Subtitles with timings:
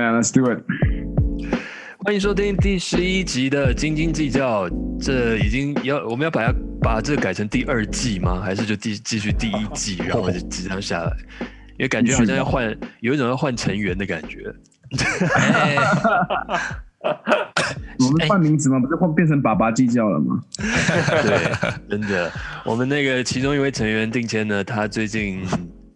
[0.00, 0.64] man, let's do it.
[1.98, 4.66] 欢迎收听第十一集的《斤斤计较》。
[4.98, 8.40] 这已经要我们要把它把这个改成第二季吗？
[8.40, 11.12] 还是就继继续第一季，然后就即将下来？
[11.78, 14.52] 因为感觉好像要换，有一种要换成员的感觉。
[17.98, 18.78] 我们换名字吗？
[18.78, 20.40] 不是换变成爸爸计较了吗？
[20.56, 22.32] 对，真的。
[22.64, 25.42] 我们那个其中一位成员定谦呢，他最近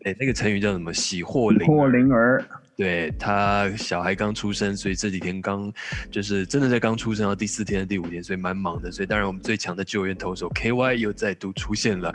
[0.04, 0.92] 哎，那个成语叫什么？
[0.92, 2.44] 喜获灵获灵儿。
[2.76, 5.72] 对他小孩刚出生，所以这几天刚
[6.10, 8.90] 就是真的在刚出生到第四天、第五天，所以蛮忙的。
[8.90, 12.14] 所以当然我们最强的救援投手 KY 又再度出现了。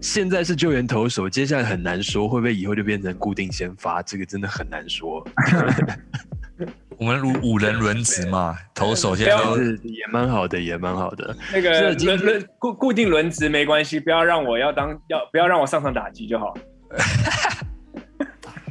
[0.00, 5.26] 现在是救援投手，接下来很难说会不会以后就变成固定先发，这个真的很难说。
[6.98, 11.36] 我们五五人轮值嘛，投手现在是也蛮好的，也蛮好的。
[11.52, 16.56] 那个轮轮固固定轮值没关系，不要让我要当要不要让我上场打击就好。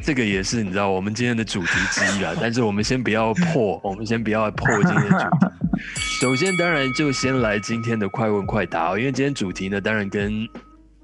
[0.08, 5.54] 这个也是你知道我们今天的主题之一啦， 但是我们先不要破， 我们先不要破今天的主题。
[6.22, 10.48] 首先，当然就先来今天的快问快答哦，因为今天主题呢，当然跟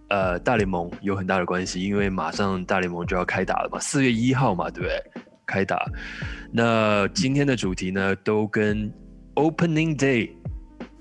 [0.07, 5.03] 呃大联盟有很大的关系，因为马上大联盟就要开打了嘛，四月一号嘛，对不对？
[5.45, 5.85] 开打。
[6.53, 8.89] 那今天的主题呢，都跟
[9.35, 10.29] Opening Day，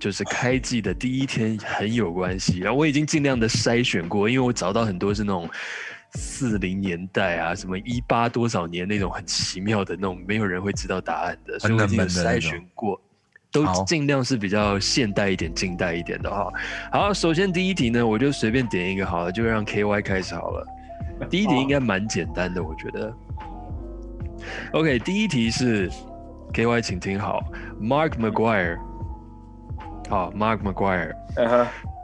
[0.00, 2.58] 就是开季的第一天很有关系。
[2.58, 5.48] 然后我已经尽量的筛选过，因为我找到很多是那种。
[6.14, 13.00] 四零年代啊，什么一八多少年那种很奇妙的那种，没有人会知道答案的，所以我已经筛选过，
[13.50, 16.52] 都尽量是比较现代一点、近代一点的哈。
[16.92, 20.66] 好，首先第一题呢，我就随便点一个好了，就让 K Y 开始好了。
[21.30, 23.14] 第一题应该蛮简单的，我觉得。
[24.72, 25.90] OK，第一题是
[26.52, 27.42] K Y，请听好
[27.80, 28.78] ，Mark McGuire，
[30.10, 31.14] 好，Mark McGuire，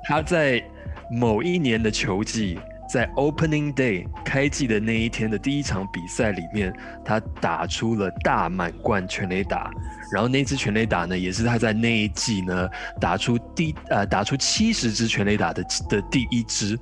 [0.05, 0.63] 他在
[1.11, 2.59] 某一年的球季。
[2.89, 6.73] 在 Opening Day 开季的那一天的第一场比赛里面，
[7.05, 9.71] 他打出了大满贯全垒打，
[10.13, 12.69] 然后那支全垒打呢，也是他在那一季呢
[13.01, 16.79] 打出第呃打出七十支全垒打的的第一支。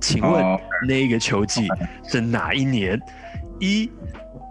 [0.00, 0.44] 请问
[0.86, 1.66] 那个球季
[2.04, 3.00] 是哪一年？
[3.58, 3.90] 一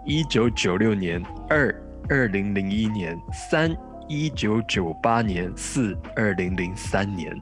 [0.04, 1.74] 一九九六年，二
[2.08, 3.74] 二零零一年，三
[4.08, 7.34] 一九九八年，四二零零三年。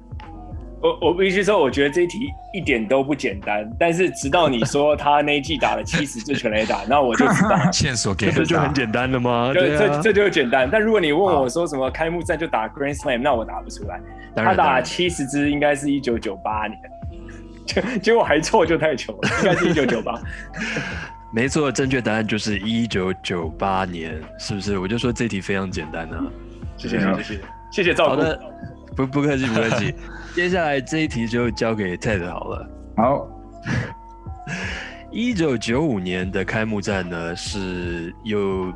[0.84, 3.66] 我我必须说，我觉得这一题一点都不简单。
[3.78, 9.50] 但是直到你说他那一季打了七十支全垒打，那我就知道 线索给这就很简单了吗？
[9.54, 10.68] 对，这这就简单。
[10.70, 13.98] 但如果你问我说什么开幕战就打 Grand Slam，那我答不出来。
[14.36, 16.78] 他打七十支应该是一九九八年，
[17.64, 20.20] 结结果还错就太糗了，应该是一九九八。
[21.32, 24.76] 没错，正确答案就是一九九八年，是不是？
[24.76, 26.22] 我就说这题非常简单呢。
[26.76, 27.40] 谢谢谢谢
[27.72, 28.10] 谢谢赵顾。
[28.10, 28.38] 好的，
[28.94, 29.94] 不不客气不客气。
[30.34, 32.68] 接下来这一题就交给 Ted 好了。
[32.96, 33.28] 好，
[35.12, 38.72] 一九九五年的开幕战呢是有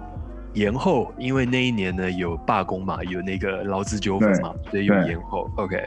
[0.55, 5.51] 延后，因为那一年呢有罢工嘛，有那个劳资纠纷嘛，所以有延后。
[5.57, 5.85] OK，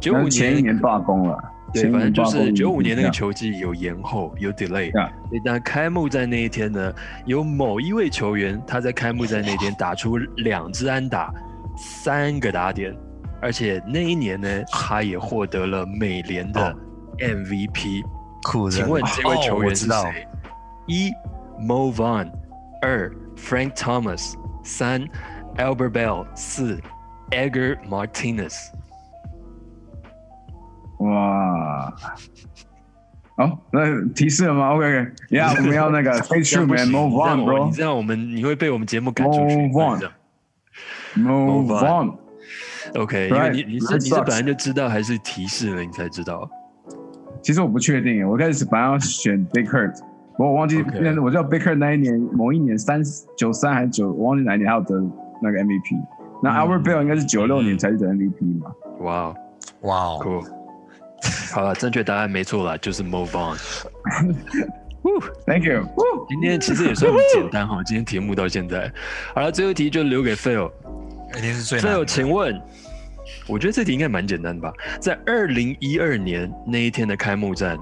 [0.00, 1.38] 九五年前一年罢工了，
[1.74, 4.90] 对，反正就是九五年那个球季有延后，有 delay。
[4.92, 6.90] 所以当开幕战那一天呢，
[7.26, 11.30] 有某一位球员他在开幕战那天打出两支安打，
[11.76, 12.96] 三个打点。
[13.40, 16.76] 而且那一年呢，他也获得了美联的
[17.18, 18.02] MVP。
[18.70, 20.28] 请问这位球员是谁？
[20.86, 21.10] 一
[21.60, 22.30] Mo Vaughn，
[22.80, 25.04] 二 Frank Thomas，三
[25.56, 26.80] Albert Bell，四
[27.30, 28.54] Edgar Martinez。
[30.98, 31.92] 哇！
[33.36, 37.66] 好，那提示了吗？OK，Yeah，我们要那个 Face True Man，Mo Vaughn，bro。
[37.66, 39.56] 你这样我们你会被我们节目赶出去。
[39.56, 39.70] Mo
[41.16, 42.16] Vaughn，Mo Vaughn。
[42.96, 46.48] OK，因为你你是你是本来就知道还是提示了你才知道？
[47.42, 49.96] 其实我不确定，我开始本来要选 Big Hurt，
[50.38, 50.82] 我忘记，
[51.22, 53.00] 我知道 Big Hurt 那一年某一年三
[53.36, 54.94] 九三还是九，我忘记哪一年还有得
[55.42, 56.02] 那个 MVP。
[56.42, 58.70] 那 Albert Bell 应该是九六年才是得 MVP 嘛？
[59.00, 59.34] 哇
[59.82, 60.46] 哇哦，Cool。
[61.52, 63.56] 好了，正确答案没错了，就是 Move On。
[65.46, 65.86] Thank you。
[66.28, 68.92] 今天其实也算很简单 哈，今天题目到现在，
[69.34, 70.70] 好了，最后一题就留给 Phil。
[71.32, 72.60] 肯定是最 Phil，，请问，
[73.46, 74.72] 我觉得这题应该蛮简单的吧？
[75.00, 77.78] 在二零一二年那一天的开幕战，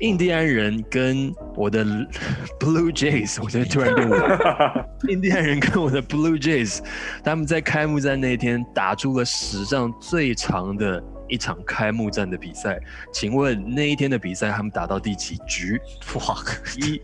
[0.00, 1.84] 印第安人跟我的
[2.60, 4.86] Blue Jays，我觉得突然变了。
[5.08, 6.80] 印第安人跟我的 Blue Jays，
[7.24, 12.78] 他们在开幕战那一天打出了史上最长的一场开幕战的比赛。
[13.12, 15.80] 请问那一天的比赛，他们打到第几局？
[16.14, 16.36] 哇，
[16.76, 17.00] 一，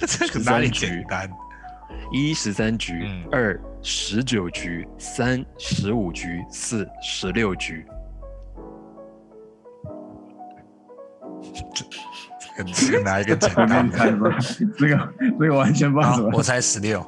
[0.06, 1.30] 这个哪里简单？
[2.12, 7.84] 一十三局，二十九局，三十五局，四十六局。
[12.74, 13.90] 这个哪一个简单？
[14.76, 17.04] 这个这个完全不好，我才十六。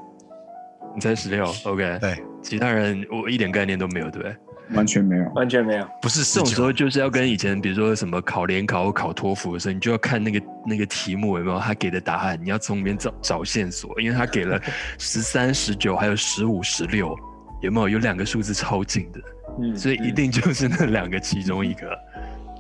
[0.95, 4.37] 你才十六，OK，对，其他人我一点概念都没有，对不对？
[4.71, 5.25] 完全没有。
[5.35, 5.87] 完全没有。
[6.01, 6.73] 不是这种时候。
[6.73, 14.61] 就是要跟以前，比如说什么考联考、或考托福的时候，你就要看那个那个题目有没有他给的答案，你要从里面找找线索，因为他 给了
[14.99, 17.15] 十三、十九，还有十五、十六，
[17.61, 17.89] 有没有？
[17.89, 19.21] 有两个数字超近的，
[19.61, 21.99] 嗯，所以一定就是那两个其中一个，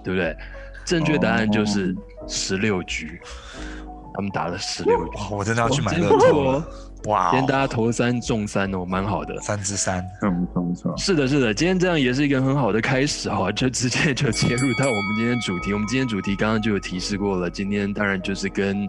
[0.05, 0.37] 对不对？
[0.85, 1.95] 正确答案就是
[2.27, 3.21] 十六局，
[4.15, 5.17] 他们打了十六局。
[5.17, 6.67] 哇，我真的要去买乐透不错哦了。
[7.07, 9.37] 哇今天大家投三中三哦，蛮好的。
[9.41, 10.97] 三之三，很不错不错。
[10.97, 15.73] 是的，是的，今天这样也是一个很好的开始哈，就直接就切入到我们今天主题。
[15.73, 18.89] 我们今天主题刚刚就有提示过了，今天当然就是跟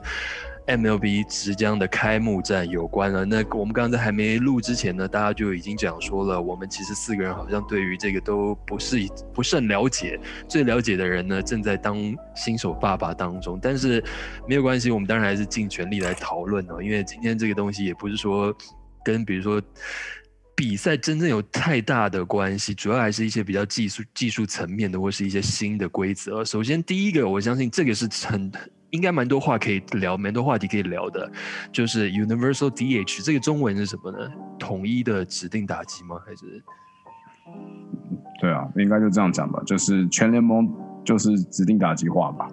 [0.68, 3.26] MLB 即将的开幕战有关了。
[3.26, 8.98] 那我们刚刚在还没录之前呢，大家就已经讲说了，我们其实四个人好像对于这个都不是
[9.34, 11.98] 不甚了解，最了解的人呢正在当
[12.36, 13.60] 新手爸爸当中。
[13.62, 14.04] 但是
[14.48, 18.56] 没有关系，我们当然还是尽全力来讨论哦，因为今天这个东西也不是说
[19.04, 19.62] 跟比如说。
[20.56, 26.46] 比赛真正有太大的关系，主要还是一些比较技术技术层面的，或是一些新的规则。
[26.46, 28.52] 首先，第一个，我相信这个是很
[28.94, 31.30] 应该蛮多话可以聊，蛮多话题可以聊的，
[31.72, 34.18] 就是 Universal DH 这个中文是什么呢？
[34.60, 36.16] 统一的指定打击吗？
[36.26, 36.64] 还是
[38.40, 40.72] 对啊，应该就这样讲吧，就是全联盟
[41.04, 42.48] 就是指定打击化吧。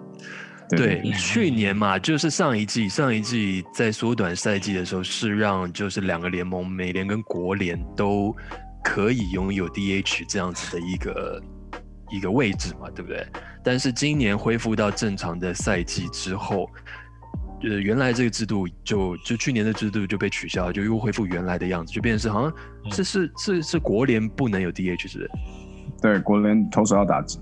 [0.67, 8.35] 对，去年嘛，就是上一季，上一季在缩短赛季的时候，是让就是两个联盟，美联跟国联都
[8.83, 11.43] 可以拥有 DH 这样子的一个
[12.09, 13.27] 一个位置嘛，对不对？
[13.63, 16.69] 但是今年恢复到正常的赛季之后，
[17.63, 22.53] 呃，原来这个制度就就去年的制度就被取消，就又恢复原来的样子，就变成是好像
[22.91, 25.31] 是是是是国联不能有 DH 是不是？
[26.01, 27.39] 对，国联投手要打击。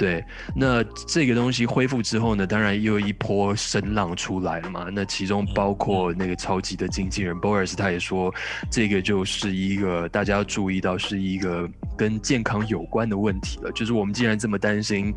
[0.00, 0.24] 对，
[0.56, 4.86] 那这个东西恢复之后呢，当然又一波声浪出来了嘛。
[4.90, 8.34] 那其中包括那个超级的经纪人 Boris，他也说，
[8.70, 11.68] 这个就是一个大家要注意到是一个
[11.98, 13.70] 跟健康有关的问题了。
[13.72, 15.14] 就是我们既然这么担心，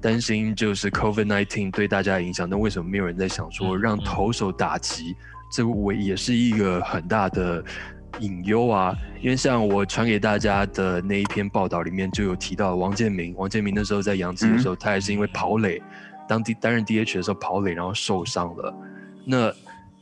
[0.00, 5.16] 担心就是 COVID-19 对大家的影响，那为什么没有人在想说让投手打击？
[5.52, 7.64] 这我也是一个很大的。
[8.18, 15.80] 隐忧啊，因为像我传给大家的那一篇报道里面就有提到王建民，王建民那时候在洋基的时候，他也是因为跑垒，
[16.28, 18.74] 当 D 担任 DH 的时候跑垒，然后受伤了。
[19.24, 19.52] 那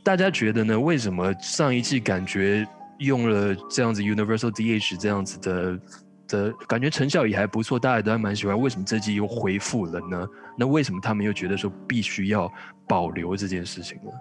[0.03, 0.79] 大家觉得呢？
[0.79, 2.65] 为什么上一季感觉
[2.97, 5.79] 用了这样子 Universal DH 这样子的
[6.27, 10.27] 的感觉成效也还不错，大家都还蛮喜欢，为什么这季又恢复了呢？
[10.57, 12.51] 那为什么他们又觉得说必须要
[12.87, 14.11] 保留这件事情呢？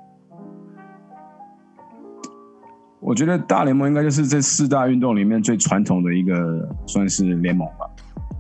[3.01, 7.87] 我觉得大联盟应该就是这四大运动里面最传统的一个算是联盟吧。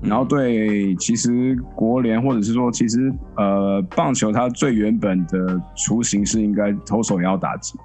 [0.00, 7.76] 然后对，其实国联或者是说，其实呃，棒球它最原本的雏形是应该投手也要打击，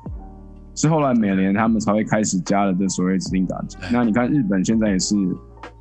[0.75, 3.77] 是后来美联他们才会开始加了这所谓指定打击。
[3.91, 5.15] 那你看日本现在也是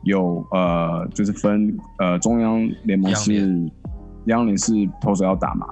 [0.04, 3.70] 有呃，就是分呃中央联盟是
[4.26, 4.72] 央联是
[5.02, 5.66] 投手要打嘛，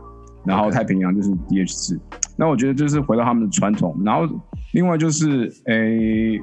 [0.44, 2.00] 然后太平洋就是 DH 制。
[2.40, 4.26] 那我觉得就是回到他们的传统，然后。
[4.72, 6.40] 另外就是，诶，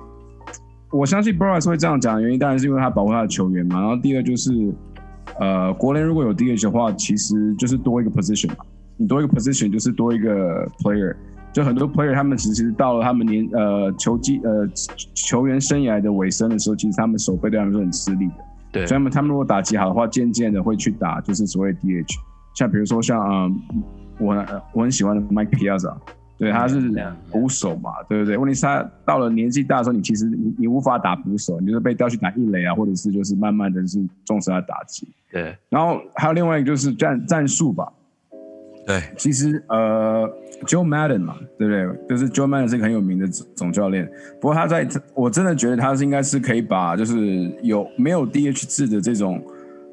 [0.92, 3.80] 我相信 Boras 会这样讲的原因，当然是因为他保护他的球员嘛。
[3.80, 4.52] 然后第二就是，
[5.40, 8.66] 呃，国联如果有 DH 的话，其实就是多一个 position 嘛。
[8.98, 11.16] 你多一个 position 就是多一个 player，
[11.54, 14.68] 就很多 player 他们其实到了他们年呃球技呃
[15.14, 18.34] 球员生涯的尾声的时候，其实他们手背对他们是很吃力的。
[18.74, 22.14] 对，所以他们他们如果打击好的话，渐渐的会去打就是所谓 DH，
[22.56, 23.26] 像比如说像
[23.74, 23.84] 嗯
[24.20, 24.36] 我
[24.74, 25.96] 我很喜欢的 Mike Piazza。
[26.40, 26.80] 对，他是
[27.32, 28.38] 捕手嘛，对不对？
[28.38, 35.08] 问题是他到了年纪大的时候，你其实你你无法打捕手，你就是被调去打一垒啊，或者是就是慢慢的是重视他打击。
[35.32, 37.92] 对，然后还有另外一个就是战战术吧。
[38.86, 40.30] 对，其实呃
[40.68, 42.08] ，Joe Madden 嘛，对不对？
[42.10, 44.08] 就是 Joe Madden 是个很有名的总教练，
[44.40, 49.44] 不过他在我真的觉得他是应该是可以把就是有没有 DH 制的这种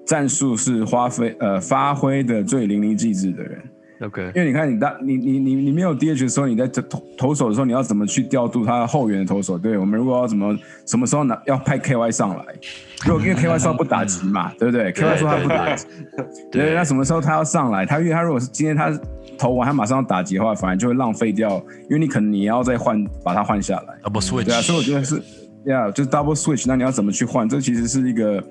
[0.05, 3.59] 战术是花费呃发挥的最淋漓尽致的人。
[4.05, 9.57] OK，因为你看你当你你你你没有 DH 的时候，你在投投手的时候，你要怎么去调度他后援的投手？
[9.59, 10.57] 对我们如果要怎么
[10.87, 12.45] 什么时候拿要派 KY 上来？
[13.07, 15.87] 如果因为 KY 说不打击嘛，对不对？KY 说他不打击，
[16.51, 17.85] 对，那什么时候他要上来？
[17.87, 18.91] 他因为他如果是今天他
[19.39, 21.57] 投完，他马上要打击的话，反而就会浪费掉，
[21.89, 23.99] 因为你可能你要再换把他换下来。
[24.03, 25.23] double switch，对啊，所以我觉得是
[25.67, 26.65] 呀，就是 double switch。
[26.67, 27.49] 那你要怎么去换？
[27.49, 28.43] 这其实是一个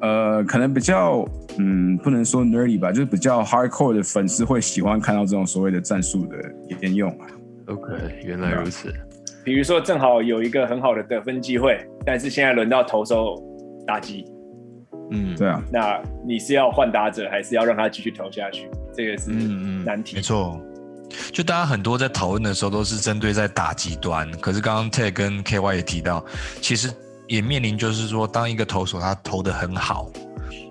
[0.00, 1.24] 呃，可能比较。
[1.60, 6.36] 嗯，不能说 nerdy 吧，就是比较 hardcore 的粉丝会喜欢看到这种所谓的战术的
[6.80, 7.26] 沿用啊。
[7.66, 7.90] OK，
[8.22, 8.94] 原来如此。
[9.44, 13.42] 比如说，正好有一个很好的得分机会，但是现在轮到投手
[13.84, 14.24] 打击，
[15.10, 15.60] 嗯，对啊。
[15.72, 18.70] 那你是要换打者，还是要让他继续投下去？
[18.94, 20.14] 这个是难题。
[20.14, 20.60] 没错，
[21.32, 26.24] 就大家很多在讨论的时候都是针对在打极端，可是刚刚 Ted 跟 KY 也提到，
[26.60, 26.88] 其实
[27.28, 30.10] 也面临就是说，当一个投手他投的很好。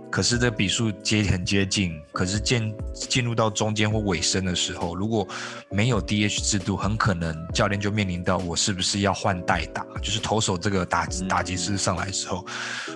[0.09, 5.27] 可是这比数接很接近，可是进进入到中间或尾声的时候，如果
[5.69, 12.45] 没有 DH 制度，很可能教练就面临到我是不是要换代打，就是投手这个打打击师上来之后，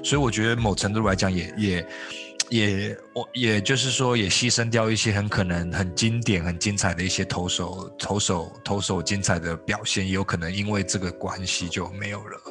[0.02, 1.88] 所以我觉得某程度来讲也也
[2.50, 12.42] 也我也就是说也牺牲掉一些很可能很经典很精彩的一些投手投手投手精彩的表现，也有可能因为这个关系就没有了，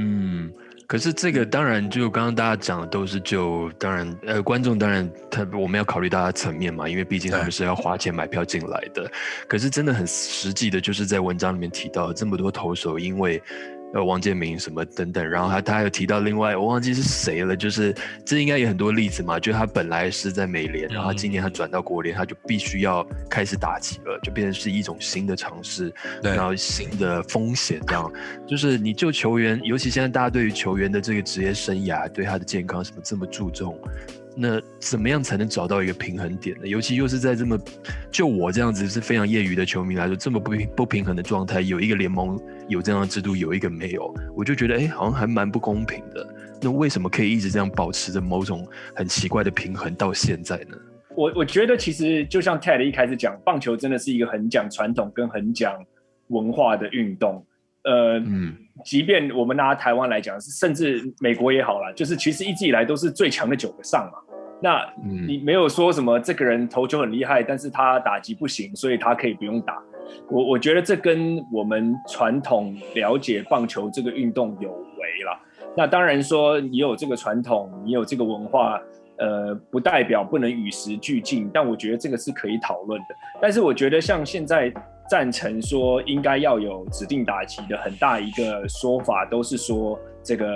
[0.00, 0.52] 嗯。
[0.86, 9.10] 可是这个当然，就刚刚大家讲的都是就当然，呃，观众当然他我们要考虑大家层面嘛，因为毕竟他们是要花钱买票进来的。
[9.48, 13.42] 可是真的很实际的，就是在文章里面提到这么多投手，因为。
[13.94, 17.94] 呃，王建民什么等等，然后他他还有提到另外我忘记是谁了，就是
[18.24, 28.10] 这应该有很多例子嘛，就他本来是在美联，然后今年他转到国联，他就必须要开始打击了，就变成是一种新的尝试，然后新的风险，这样
[28.46, 33.78] 就是你就球员，尤其现在大家对于球员的这个职业生涯，对他的健康什么这么注重。
[34.36, 36.66] 那怎么样才能找到一个平衡点呢？
[36.66, 37.58] 尤其又是在这么
[38.10, 46.26] 就我这样子是非常业余的球迷来说，这么不不平衡的状态，有一个联盟有这样的制度，有一个没有，我就觉得哎，好像还蛮不公平的。
[46.60, 50.76] 那为什么可以一直这样保持着某种很奇怪的平衡到现在呢？
[51.14, 55.74] 我我觉得其实就像 Ted 一开始讲，棒球真的是一个很讲传统跟很讲
[56.28, 57.44] 文化的运动。
[57.84, 64.18] 呃，嗯，即便我们拿台湾来讲，甚至美国也好了，就是其实一直以来都是最强的九个上嘛。
[64.60, 69.82] 那你没有说什么这个人投球很厉害，但是他打击不行，所以他可以不用打。
[70.30, 75.36] 我我觉得这跟我们传统了解棒球这个运动有违了。
[75.76, 78.80] 那当然说你有这个传统，你有这个文化，
[79.18, 81.50] 呃，不代表不能与时俱进。
[81.52, 83.06] 但我觉得这个是可以讨论的。
[83.40, 84.72] 但是我觉得像现在。
[85.12, 90.46] 赞成说应该要有指定打击的很大一个说法，都是说这个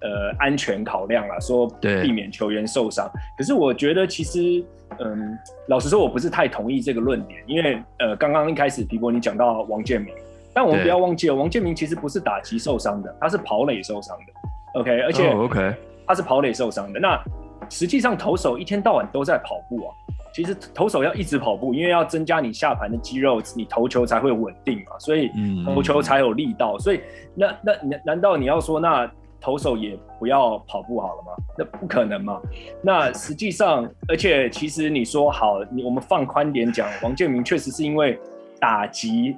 [0.00, 3.10] 呃安全考量啊，说避免球员受伤。
[3.36, 4.64] 可是我觉得其实
[5.00, 5.36] 嗯，
[5.66, 10.14] 老实说我不是太同意这个论点，因为呃刚刚一开始皮博你讲到王建民，
[10.54, 14.80] 但我们不要忘记了，王建民其实不是打击受伤的，他是跑垒受伤的。
[14.80, 15.74] OK，而且 OK
[16.06, 17.00] 他是跑垒受伤的。
[17.00, 17.20] 那
[17.68, 19.90] 实际上投手一天到晚都在跑步啊。
[20.38, 25.28] 其实投手要一直跑步，因为要增加你下盘的肌肉，你投球才会稳定嘛，所以
[25.66, 26.78] 投球才有力道。
[26.78, 27.00] 所以
[27.34, 31.32] 那那难难道你要说那投手也不要跑步好了吗？
[31.58, 32.40] 那不可能嘛。
[32.80, 38.16] 那实际上，而且其实你说好，你我们放宽点讲，王建民确实是因为
[38.60, 39.36] 打击，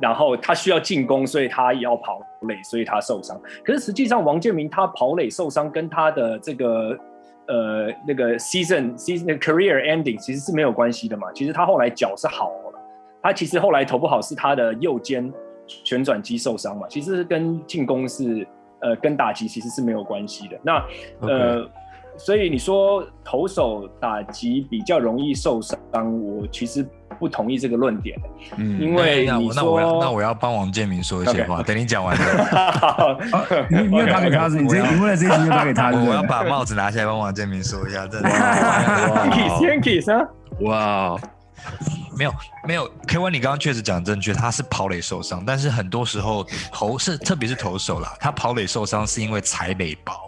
[0.00, 3.36] 然后他需要进攻，所以他也要跑垒，所以他受伤。
[3.64, 6.96] 可是实际上，王建民他跑垒受伤跟他的这个。
[7.48, 11.28] 呃，那个 season season career ending 其实是没有关系的嘛。
[11.34, 12.78] 其实他后来脚是好了，
[13.22, 15.32] 他其实后来投不好是他的右肩
[15.66, 16.86] 旋转肌受伤嘛。
[16.88, 18.46] 其实跟进攻是
[18.80, 20.58] 呃跟打击其实是没有关系的。
[20.62, 20.84] 那
[21.20, 21.68] 呃，
[22.16, 26.86] 所以你说投手打击比较容易受伤，我其实。
[27.18, 28.18] 不同意这个论点，
[28.56, 33.18] 嗯，因为你说，那我要那我要帮王建民说一些话，等你讲完了。
[33.70, 34.46] 你你有打给他？
[34.48, 35.90] 你这你为了这一集打给他？
[35.90, 38.28] 我要把帽子拿下来帮王建民说一下，真的。
[38.30, 40.28] Yankees，Yankees 啊！
[40.60, 41.16] 哇，
[42.16, 42.34] 没有
[42.66, 50.25] 没有，K One，你刚刚确实讲正确，他是跑垒受伤，但是很多时候投是特别是投手啦，他跑垒受伤是因为踩垒薄。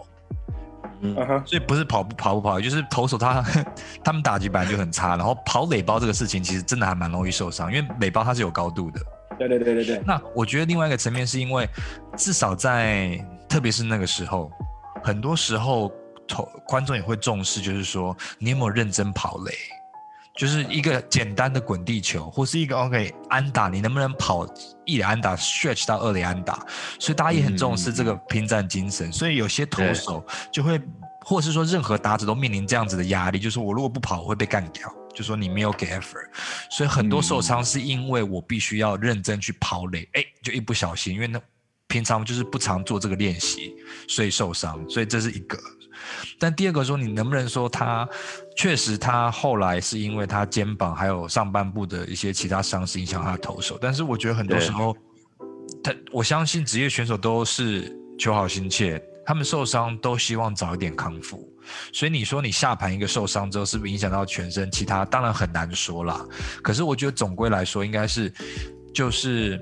[1.01, 1.15] 嗯，
[1.45, 3.43] 所以不是跑不跑不跑，就是投手他
[4.03, 8.99] 他们打击本来就很差，然后跑垒包这个事情其实真的还蛮容易受伤，因为垒包它是有高度的。
[9.37, 10.01] 对对对对对。
[10.05, 11.67] 那我觉得另外一个层面是因为，
[12.17, 14.51] 至少在特别是那个时候，
[15.03, 15.89] 很多时候
[16.27, 19.53] 投观众也会重视，就是说你有没有认真跑垒。
[20.39, 24.47] 就是一个简单的滚地球，或是一个 OK 安打，你能不能跑
[24.85, 26.65] 一垒安打 stretch 到二垒安打？
[26.97, 29.11] 所以大家也很重视这个拼战精神。
[29.11, 30.79] 所以有些投手就会，
[31.25, 34.89] 或是说任何打者都面临这样子的压力，就是我如果不跑，我会被干掉。
[35.13, 36.29] 就说你没有给 effort，
[36.71, 41.41] 所以很多受伤是因为我必须要认真去跑垒，哎，就一不小心，因为那
[41.87, 43.73] 平常就是不常做这个练习，
[44.07, 44.89] 所以受伤。
[44.89, 45.59] 所以这是一个。
[46.37, 48.07] 但第二个说，你能不能说他
[48.55, 53.77] 确实他后来是因为他肩膀还有上半部的一些其他伤势影响他投手？
[53.81, 54.95] 但是我觉得很多时候，
[55.83, 61.47] 他我相信职业选手都是求好心切，他们受伤都希望早一点康复。
[61.93, 64.71] 所以你说你下盘一个受伤之后，是不是影响到全身？
[64.71, 66.25] 其他当然很难说啦。
[66.63, 68.33] 可是我觉得总归来说，应该是
[68.93, 69.61] 就是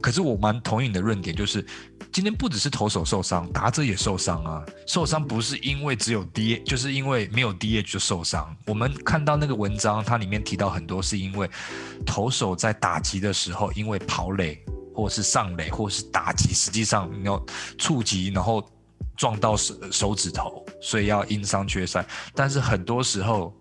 [0.00, 1.64] 可是我蛮同意你的论点，就是
[2.12, 4.64] 今天不只是投手受伤，打者也受伤啊。
[4.86, 8.56] 受伤不是因为只有 D，就是因为没有 DH 就受伤。
[8.66, 11.48] 我们看到那个文章，它里面提到很多是因为
[12.04, 14.62] 投手在打击的时候，因为跑垒
[14.94, 17.44] 或是上垒或是打击，实际上你要
[17.78, 18.66] 触及然后
[19.16, 22.04] 撞到手手指头，所以要因伤缺赛。
[22.34, 23.54] 但是很多时候。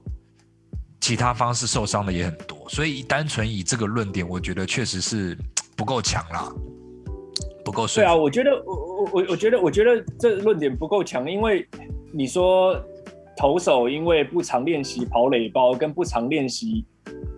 [1.01, 5.35] 其他方式受伤的也很多，所以单纯以这个论点，我觉得确实是
[5.79, 6.53] 不够强啦，
[7.63, 7.87] 不够。
[7.87, 11.65] 对啊，我觉得我我我我觉得我觉得这论点不够强，因为
[12.11, 12.77] 你说
[13.37, 16.85] 投手因为不常练习跑垒包跟不常练习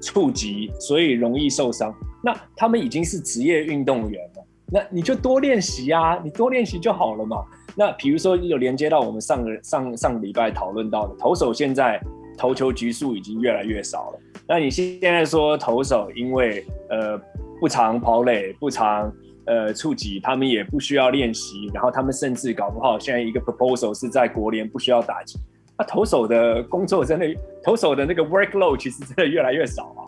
[0.02, 1.94] 触及，所以容易受伤。
[2.24, 7.46] 那他们已经是职业运动员了，那你就多练习啊，你多练习就好了嘛。
[7.76, 12.02] 那比如说有连接到我们上个上上礼拜讨论到的投手现在。
[12.38, 14.20] 投球局数已经越来越少了。
[14.48, 17.18] 那你现在说投手因为呃
[17.60, 19.12] 不常跑垒、不常
[19.46, 25.40] 呃触及，他们也不需要练习，然后他们甚至搞不好现在一个 proposal 是在国联不需要打击。
[25.78, 27.26] 那投手的工作真的，
[27.64, 30.02] 投手的那个 workload 其实真的越来越少啊。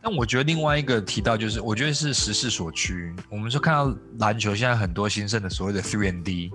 [0.00, 3.12] 那我觉得另外一个提到就是，我觉得是时势所趋。
[3.30, 6.50] 我们说看到篮球现在很多新生的所谓的 three and D，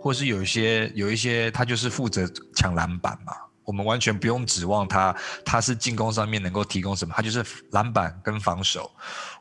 [0.00, 3.32] 或是有一些有一些他就是负责抢篮板嘛。
[3.64, 8.90] 我们完全不用指望他，他是进攻上面能够提供什么，他就是篮板跟防守。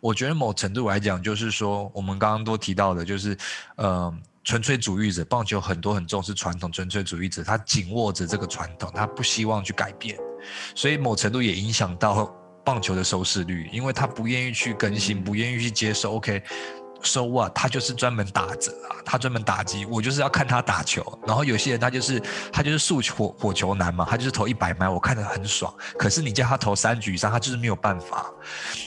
[0.02, 3.38] 我觉得某程度来讲，就是说我们刚刚都提到的，就是
[3.76, 4.14] 呃，
[4.44, 10.18] 纯粹主义者，棒球很多很重视传统，纯粹主义者他紧握着这个传统，他不希望去改变，
[10.76, 12.26] 所以某程度也影响到
[12.66, 16.16] 棒球的收视率，因为他不愿意去更新，不愿意去接受。
[16.16, 16.42] OK。
[17.04, 17.54] So what？
[17.54, 21.04] 他就是专门打折啊，他专门打击，我就是要看他打球。
[21.28, 25.74] 然后有些人他就是他就是速球火火球男嘛，他就是投一百迈，我看得很爽。
[26.00, 28.32] 可是你叫他投三局以上，他就是没有办法。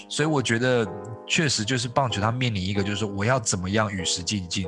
[0.08, 0.86] 所以我觉得
[1.26, 4.66] 确实就是棒球，他面临一个就是说我要怎么样与时俱进，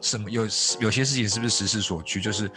[0.00, 0.42] 什么有
[0.78, 2.20] 有些事情是不是时势所趋？
[2.20, 2.50] 就是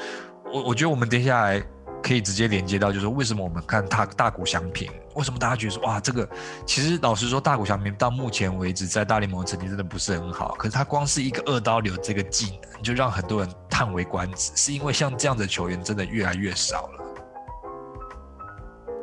[0.54, 1.62] 我我觉得我们接下来。
[2.04, 6.28] 可以直接连接到，就是为什么我们看他大谷翔平，为什么大家觉得说哇，这个
[6.66, 10.56] 其实老实说，大谷翔平到目前为止在大联盟的成绩真的不是很好。
[10.58, 17.04] 可是他光是一个二刀流这个技能，就让很多人叹为观止，是因为像这样的球员真的越来越少了。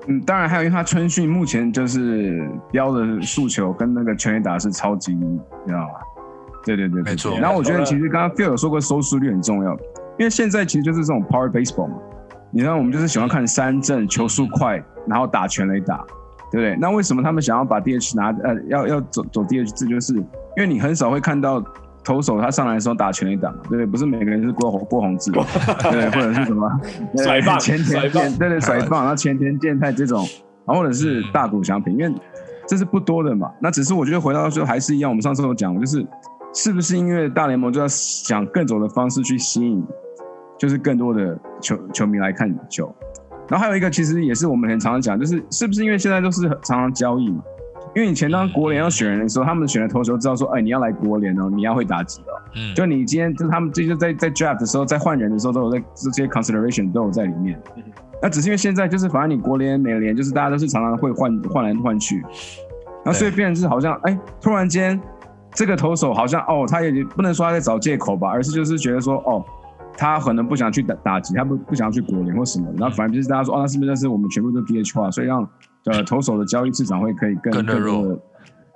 [0.07, 5.95] 嗯，当然还有，因为他春训目前就是标的诉求跟那个全垒打是超级，你知道吗？
[6.65, 7.39] 对对对，没错。
[7.39, 9.73] 然后我觉得其实刚刚 Phil 有说过收视率很重要，
[10.19, 11.97] 因为现在其实就是这种 Power Baseball 嘛。
[12.51, 16.05] 你知道我们就是喜欢看三振、球速快，然后打全垒打，
[16.51, 16.77] 对不对？
[16.81, 19.87] 那为什么他们想要把 DH 拿呃要要走走 DH 制？
[19.87, 20.25] 就是因
[20.59, 21.63] 为你很少会看到
[22.03, 23.87] 投手他上来的时候打全垒打，对不对？
[23.87, 25.31] 不是每个人是郭郭宏志，
[25.91, 26.71] 对，或者是什么
[27.17, 30.27] 甩棒、前田健，对对，甩棒，然后 前田健太这种，
[30.67, 32.15] 然后或者是大谷翔平，因为
[32.67, 33.51] 这是不多的嘛。
[33.61, 36.07] 那只是我觉得回到说还是一样，我们上次有讲，就是
[36.53, 39.85] 是不是因为大联盟就要想各种的方式去吸引。
[40.57, 42.95] 就是更多的球球迷来看球，
[43.49, 47.43] 然后还有一个其实也是我们很常常讲，就是是不是因为现在都是常常交易嘛？
[47.95, 52.35] 因为以前当国联要选人的时候，他们选的投手知道说，哎，你要来国联哦，你要会打击哦。
[52.57, 52.75] 嗯。
[52.75, 57.61] 就你今天就他们这些在在 draft 的时候，在换人的时候都有在这些 consideration 都有在里面。
[58.21, 62.21] 那只是因为现在就是反正你国联、美联就是大家都是常常会换换来换去，
[63.05, 65.01] 然后所以变成是好像哎，突然间
[65.53, 69.45] 这个投手好像哦，他也不能说他在找借口吧，而是就是觉得说哦。
[69.97, 75.49] 他可能不想去打打击，他不不想去国联或什么，然后反正就是大家说，哦，那是不是那是我们全部都 DH 化，所以让
[75.87, 78.19] 呃投手的交易市场会可以更更多，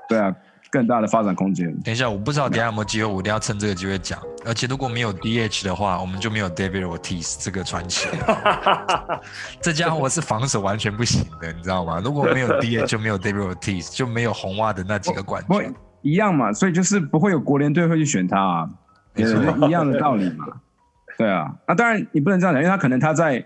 [0.08, 0.34] 对啊，
[0.70, 1.66] 更大的发展空间。
[1.80, 4.18] 等一下，我不知道等下有没有机会，我一定要趁这个机会讲。
[4.46, 8.08] 而且如果没有 DH 的话，我们就没有 David Ortiz 这个传奇。
[9.60, 12.00] 这家伙是防守完全不行的，你知道吗？
[12.02, 15.74] 如果没有 DH 就没有 David Ortiz，就没有红袜的那几个冠军。
[16.02, 18.70] 一样嘛，所以就是不会有国联队会去选他，啊，
[19.16, 20.46] 也是一样的道理嘛。
[21.18, 23.44] 对啊，那当然你不能这样讲，因为他可能他在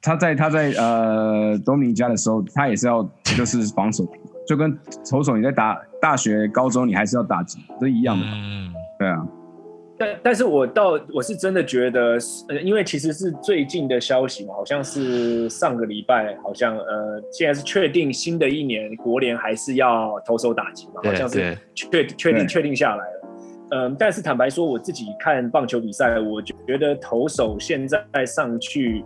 [0.00, 3.02] 他在他在呃多米加的时候，他也是要
[3.36, 4.04] 就是防守，
[4.48, 4.76] 就跟
[5.08, 8.24] 投手你在打大学、高中你还是要打击，都一样的。
[8.26, 9.28] 嗯，对啊。
[9.98, 12.16] 但但是我倒我是真的觉得，
[12.48, 23.21] 呃，因为其实是最近的消息嘛，好像是上个礼拜，好像呃现在是确定新的一年国联还是要投手打击嘛，好像是确确定确定下来了。
[23.74, 29.02] 嗯，但是坦白说，我自己看棒球比赛，我觉得投手现在上去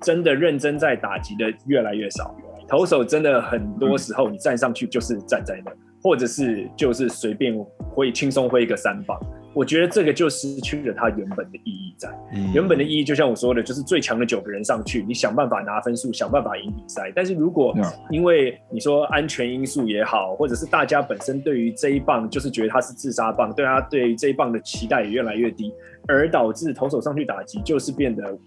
[0.00, 2.34] 真的认真在打击的越来越少。
[2.66, 5.70] 投手真的很多时候，你站上去就是站在那，
[6.02, 7.56] 或者是就是随便
[7.94, 9.16] 挥轻松挥一个三棒。
[9.58, 12.08] 我觉得这个就失去了它原本的意义在。
[12.54, 17.10] 原本的意义就像我说的，就是最强的九个人上去，你想办法拿分数，想办法赢比赛。
[17.12, 17.76] 但是如果
[18.08, 25.72] 因为你说安全因素也好，或者是大家本身对于这一棒就是觉得它是自杀棒，对他对于这一棒的期待也越来越低，
[26.06, 28.38] 而导致投手上去打击就是变得。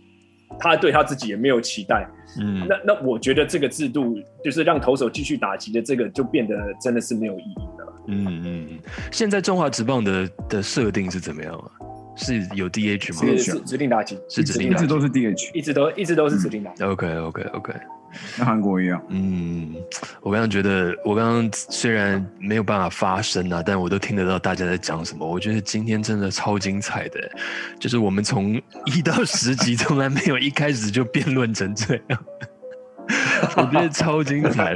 [0.60, 2.08] 他对他自己也没有期待，
[2.40, 7.94] 嗯，那那我觉得这个制度就是让投手继续打击的这个就变得真的是没有意义的。
[8.08, 8.80] 嗯嗯嗯。
[9.12, 11.66] 现在中华职棒的的设定是怎么样啊？
[12.18, 13.38] 是有 DH 吗？
[13.38, 16.84] 是指定打击，是指定，一直都是 DH，一直都一直都是指定打击。
[16.84, 17.74] OK OK OK。
[18.38, 19.76] 跟韩国一样，嗯，
[20.22, 25.26] 我刚刚觉得，我刚刚虽然没有办法发声啊，但我都听得到大家在讲什么。
[25.28, 27.32] 我觉得今天真的超精彩的，
[27.80, 32.26] 就是我们从一到十集 从来没有一开始就辩论成这样，
[33.58, 34.76] 我觉得超精彩。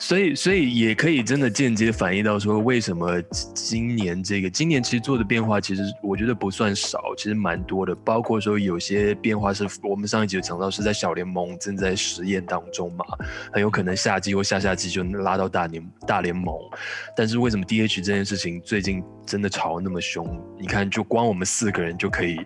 [0.00, 3.20] 所以，所以也可以真的间接反映到说，为什么
[3.54, 7.94] 今年这个今年其实做的变化，其实我觉得不算少，其实蛮多的。
[7.96, 13.04] 包括说有些变化是我们上一集有讲到，是在小联盟正在实验当中嘛，
[13.52, 16.56] 很有可能下季或下下季就拉到大联大联盟。
[17.14, 20.26] 但是为什么 DH 这件事情最近真的吵那么凶？
[20.58, 22.36] 你看，就光我们四个人就可以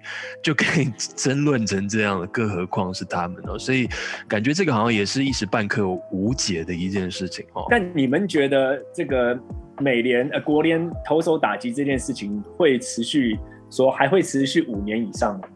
[0.42, 3.58] 就可以 争论成这样了，更何况是他们哦？
[3.58, 3.88] 所以
[4.28, 7.46] 感觉这个好像也是一时半刻无解的一件事情。
[7.70, 9.38] 但你们觉得这个
[9.80, 13.38] 美联呃国联投手打击这件事情会持续
[13.70, 15.48] 说还会持续五年以上吗？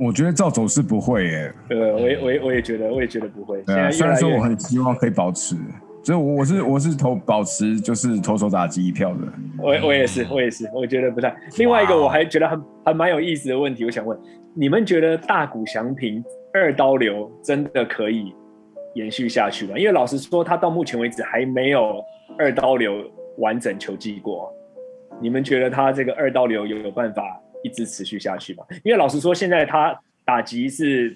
[0.00, 1.54] 我觉得照走是不会耶。
[1.70, 3.62] 呃，我也我也我也觉得我也觉得不会。
[3.66, 5.56] 现虽然说我很希望可以保持，
[6.08, 9.18] 所以我我是我是投保持就是投手打击一票的。
[9.58, 11.36] 我我也是我也是我觉得不太。
[11.58, 14.18] 另外一个我还觉得很还蛮有意思的问题，我想问
[14.54, 18.34] 你们觉得大谷翔平二刀流真的可以？
[18.94, 19.76] 延续下去吗？
[19.76, 22.02] 因为老实说，他到目前为止还没有
[22.38, 23.04] 二刀流
[23.36, 24.50] 完整球季过。
[25.20, 27.22] 你们觉得他这个二刀流有有办法
[27.62, 28.64] 一直持续下去吗？
[28.82, 29.94] 因为老实说，现在他
[30.24, 31.14] 打击是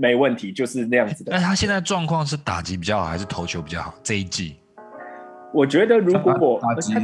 [0.00, 1.32] 没问题，就是那样子的。
[1.32, 3.94] 那他现在状况是打击比较好，还是投球比较好？
[4.02, 4.56] 这一季，
[5.54, 6.94] 我觉得如果打击，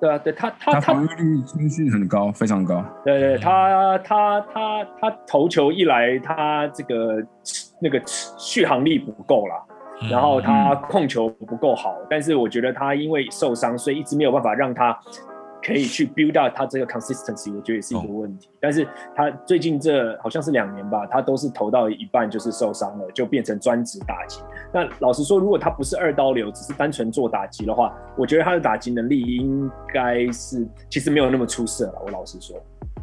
[0.00, 2.84] 对啊，对他他他防御率情绪很高，非常高。
[3.04, 7.22] 对对，他他他他投球一来，他这个。
[7.80, 8.00] 那个
[8.38, 9.66] 续航力不够了，
[10.10, 14.98] 然后他控球不够好，但是我觉得他因为受伤，所以一直没有办法让他
[15.64, 18.50] 可以去 build up 他这个 consistency，我觉得也是一个问题。
[18.60, 24.40] 但是他最近这好像是两年吧，他都是投到一半就是受伤了，就变成专职打击。
[24.72, 31.94] 那老实说，如果他不是二刀流，只是单纯做打击的话，我觉得他的打击能力应该是其实没有那么出色了。
[32.04, 32.56] 我老实说。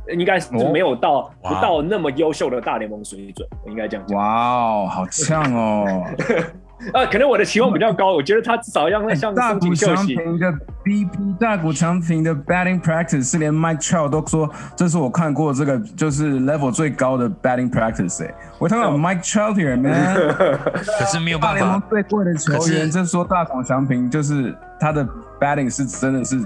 [0.10, 4.17] 应该是没有到不到那么优秀的大联盟水准，我应该这样讲。
[4.17, 6.04] 哇哦，好呛哦！
[6.94, 10.52] 啊，可能我的期望比较高，我觉得他至少要像大谷翔平的
[10.84, 18.26] BP，大谷翔平的 batting practice 是连 Mike Trout 都说这是我看过这个就是 level 最高的 batting practice。
[18.26, 20.15] 哎，我看到 Mike Trout here man，
[21.00, 25.08] 可是没有办法，大联盟最贵的球员，就说大谷翔平就是他的
[25.39, 26.44] batting 是真的是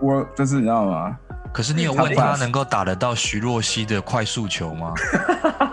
[0.00, 1.16] 我就是你知道吗？
[1.52, 4.92] 可是你有问他能够打得到徐若曦的快速球吗？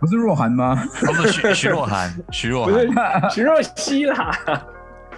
[0.00, 0.76] 不是若涵吗？
[1.00, 4.30] 不是徐徐若涵，徐若涵，徐若曦啦。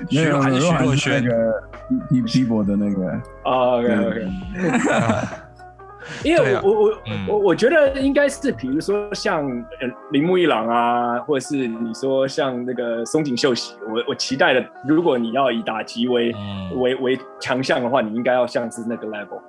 [0.09, 1.63] 徐若涵，徐若瑄那个
[2.09, 3.21] 皮皮博的那个。
[3.45, 4.29] 哦，OK OK。
[6.25, 9.47] 因为我我我我觉得应该是，比如说像
[10.11, 16.35] 铃木一郎啊，或者是你说像那个松井秀喜，我我期待的，如果你要以打击为
[16.77, 19.41] 为为强项的话，你应该要像是那个 level。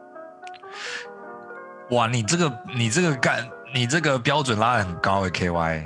[1.92, 3.38] 哇，你这个你这个干
[3.74, 5.86] 你这个标准拉的很高诶，K Y。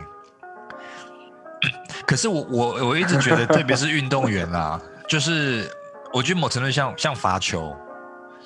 [2.07, 5.69] 可是我我我一直觉得，特别是运动员啦， 就是
[6.13, 7.75] 我觉得某程度像像罚球，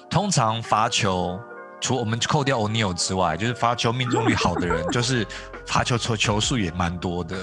[0.10, 1.40] 通常罚球，
[1.80, 5.26] 除我们扣掉 O'Neal 之外，就是罚球命中率好的人， 就是
[5.66, 7.36] 罚球球球数也蛮多的。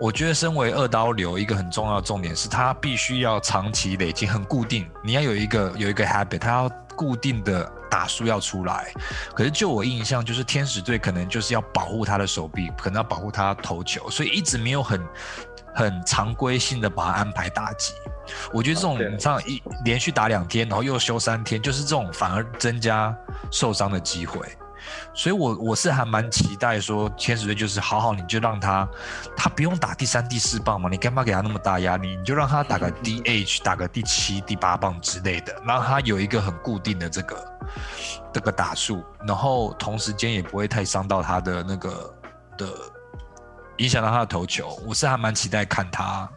[0.00, 7.70] 我觉得身为二刀流，一个很重要的重点是他必须要长期累积，很固定，你要有一个有一个 habit，他要固定的。
[7.90, 8.92] 打输要出来，
[9.34, 15.04] 可是就我印象，就是天使队可能就是要保护他的手臂，可能要保护他投球，所以一直没有很
[15.74, 17.92] 很常规性的把他安排打击。
[18.52, 23.14] 我觉得这种你像一连续打两天，然后又休三天，就是这种反而增加
[23.50, 24.40] 受伤的机会。
[25.14, 28.88] 所以，我我是还蛮期待说，天使队就是好好，你就让他，
[29.36, 32.16] 他不用打第三、第四棒嘛，你干嘛给他那么大压力？
[32.16, 37.36] 你就让他打个 DH，打个第七、第八棒之类的，让他有一个很固定的这个
[38.32, 42.14] 这个打数，然后同时间也不会太伤到他的那个
[42.56, 42.66] 的，
[43.78, 44.78] 影响到他的投球。
[44.86, 46.30] 我是还蛮期待看他。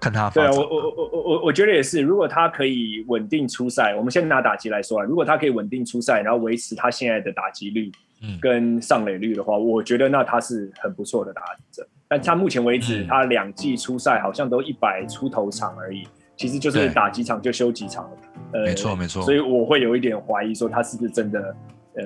[0.00, 7.90] 看他对啊，我我我我我我觉得也是，如果他可以稳定出赛，我们先拿打击来说啊，如果他可以稳定出赛，然后维持他现在的打击率，
[8.38, 11.40] 跟上垒率的话，我觉得那他是很不错的打
[11.72, 11.88] 者。
[12.06, 18.08] 但他目前为止，他两季出赛好像都一百出头场而已，其实就是打几场就休几场，
[18.52, 19.22] 呃，没错没错。
[19.22, 21.56] 所以我会有一点怀疑，说他是不是真的，
[21.94, 22.02] 呃，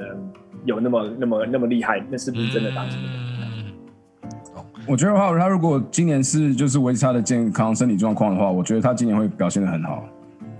[0.65, 2.03] 有那么那么那么厉害？
[2.11, 2.97] 那是不是真的打击？
[4.87, 10.05] 我觉得话，他如果今年是就是维持他的健康身体状况的话，我觉得他今年会表现的很好。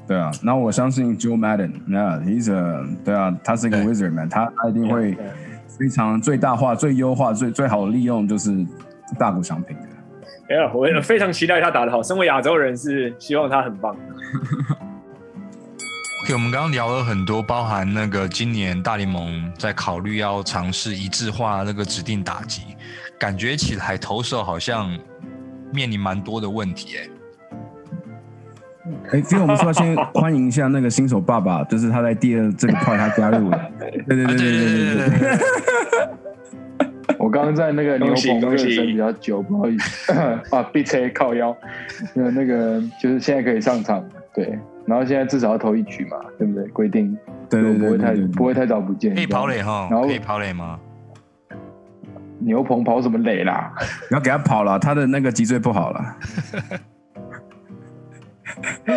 [0.07, 5.17] 对啊，那我相信 Joe Madden，那 He's a 对啊，他是一个 Wizard man，他他一定会
[5.67, 8.67] 非常最大化、最优化、最最好的利用就是
[9.19, 9.77] 大股商品
[10.49, 10.55] 的。
[10.55, 12.03] 哎呀，我非常期待他打得好。
[12.03, 13.95] 身为亚洲人，是希望他很棒。
[16.25, 22.63] OK，我们刚刚聊了很多，包含那个今年大联盟在考虑要尝试一致化那个指定打击。
[23.19, 24.97] 感觉起来投手好像
[25.73, 27.09] 面临蛮多的问题哎。
[29.13, 33.71] 哎，所以我们说要先欢迎一下那个新手爸爸，就是他在第二这个块他加入了。
[33.79, 35.39] 对对对对对对对。
[37.19, 40.13] 我刚刚在那个牛棚热身比较久，不好意思
[40.51, 41.57] 啊，，B 车靠腰。
[42.15, 44.05] 那那个就是现在可以上场，
[44.35, 44.59] 对。
[44.87, 46.65] 然后现在至少要投一局嘛，对不对？
[46.69, 47.15] 规定，
[47.51, 49.15] 对对对，不会太不会太早不见。
[49.15, 50.81] 可以跑垒哈，然后可以跑垒吗？
[52.39, 53.71] 牛棚跑什么垒啦？
[54.11, 56.17] 你要给他跑了，他的那个脊椎不好了。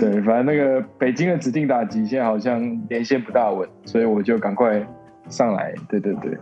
[0.00, 4.84] 对，反正那个北京的指定打击现在好像连线不大稳，所以我就赶快
[5.28, 5.72] 上来。
[5.88, 6.36] 对对对，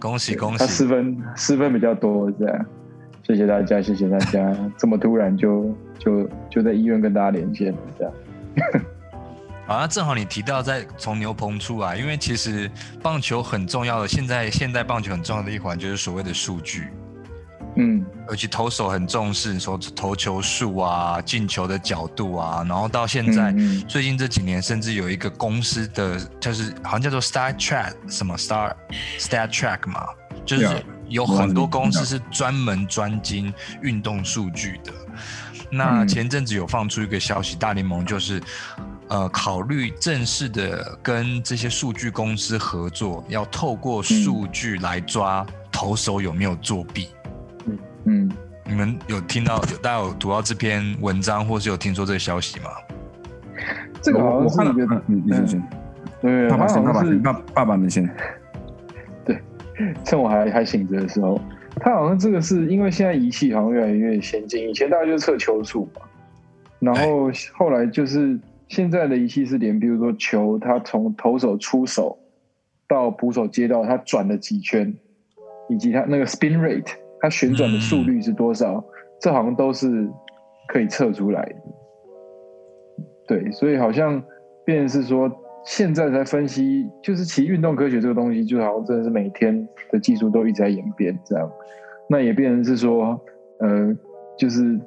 [0.00, 0.58] 恭喜恭喜！
[0.58, 2.66] 他失分失分比较多，这样。
[3.22, 8.12] 谢谢大家，谢谢大家， 这么突然就就就在医院跟大家连线，这样。
[9.68, 12.68] 好，那正好你提到在从牛棚出来，因为其实
[13.00, 16.88] 棒球很重要的，现在现代棒球很重要的一环就是所谓的数据，
[17.80, 23.54] 嗯，而且投手很重视说投球数啊、进球的角度啊，然后到现在
[23.88, 28.74] 最近这几年，甚至有一个公司的就是好像叫做 Star Track 什么 Star
[29.18, 30.06] Star Track 嘛，
[30.44, 34.92] 就是有很多公司是专门专精运动数据的。
[35.70, 38.42] 那前阵子有放出一个消息，大联盟就是。
[39.10, 47.08] 呃，考虑正式的跟这些数据公司合作，要透过数据来抓投手有没有作弊。
[48.10, 48.32] 嗯嗯，
[48.66, 52.70] 你们有听到有大家有读到这篇文章，或是有听说这个消息吗？
[54.02, 55.62] 这个好像是你你先先，
[56.20, 58.08] 对，爸爸先，爸爸先，爸爸爸们先。
[59.24, 59.40] 对，
[60.04, 61.40] 趁我还还醒着的时候，
[61.76, 66.02] 他好像这个是因为现在仪器好像越来越先进，以前大家就是测球速嘛，
[66.80, 68.38] 然后后来就是。
[68.70, 72.16] 现在的仪器是连，比如说球，它从投手出手
[72.86, 74.94] 到捕手接到，它转了几圈，
[75.68, 76.86] 以及它那个 spin rate，
[77.20, 78.82] 它旋转的速率是多少，
[79.20, 80.08] 这好像都是
[80.68, 81.54] 可以测出来的。
[83.26, 84.22] 对，所以好像
[84.64, 85.30] 变成是说，
[85.64, 91.50] 现在在分析，就是其实运动科学这个东西，就好像真的是每天的技术都一直在演变，这样，
[92.08, 93.20] 那也变成是说，
[93.60, 93.96] 呃，
[94.36, 94.78] 就是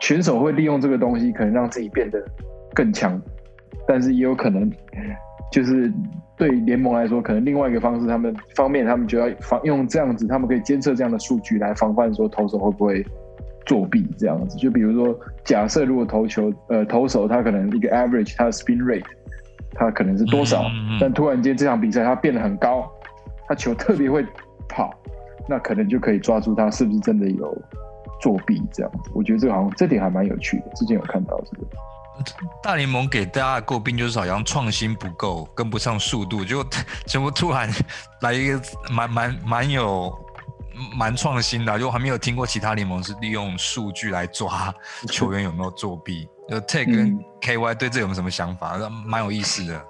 [0.00, 2.22] 选手会利用这个东西，可能让自己变得。
[2.76, 3.22] 更强，
[3.86, 4.68] 但是也有可能，
[5.52, 5.92] 就是
[6.36, 13.06] 对联盟来说，可能另外一个方式，他们方面他们就要防用这样子，他们可以监测这样的数据来防范说投手会不会
[13.64, 14.56] 作弊这样子。
[14.58, 19.04] 就比如说，假设如果投球，呃，投手他可能一个 average，他的 spin rate，
[19.74, 20.64] 他可能是多少，
[21.00, 22.90] 但突然间这场比赛他变得很高，
[23.46, 24.26] 他球特别会
[24.68, 24.90] 跑，
[25.48, 27.56] 那可能就可以抓住他是不是真的有
[28.20, 29.10] 作弊这样子。
[29.14, 31.66] 我觉得这个好像这点还蛮有趣的，之前有看到这个。
[32.62, 36.64] 大联盟给大家的诟病就是好像创新不够，跟不上速度，就
[37.06, 37.68] 怎么突然
[38.20, 40.16] 来一个蛮蛮蛮有
[40.96, 44.74] 蛮创新的，就还没有听过其他联盟是利用数据来抓
[45.08, 46.28] 球员有没有作弊。
[46.48, 48.78] 就 Take 跟 KY 对这有没有什么想法？
[49.06, 49.84] 蛮有意思的。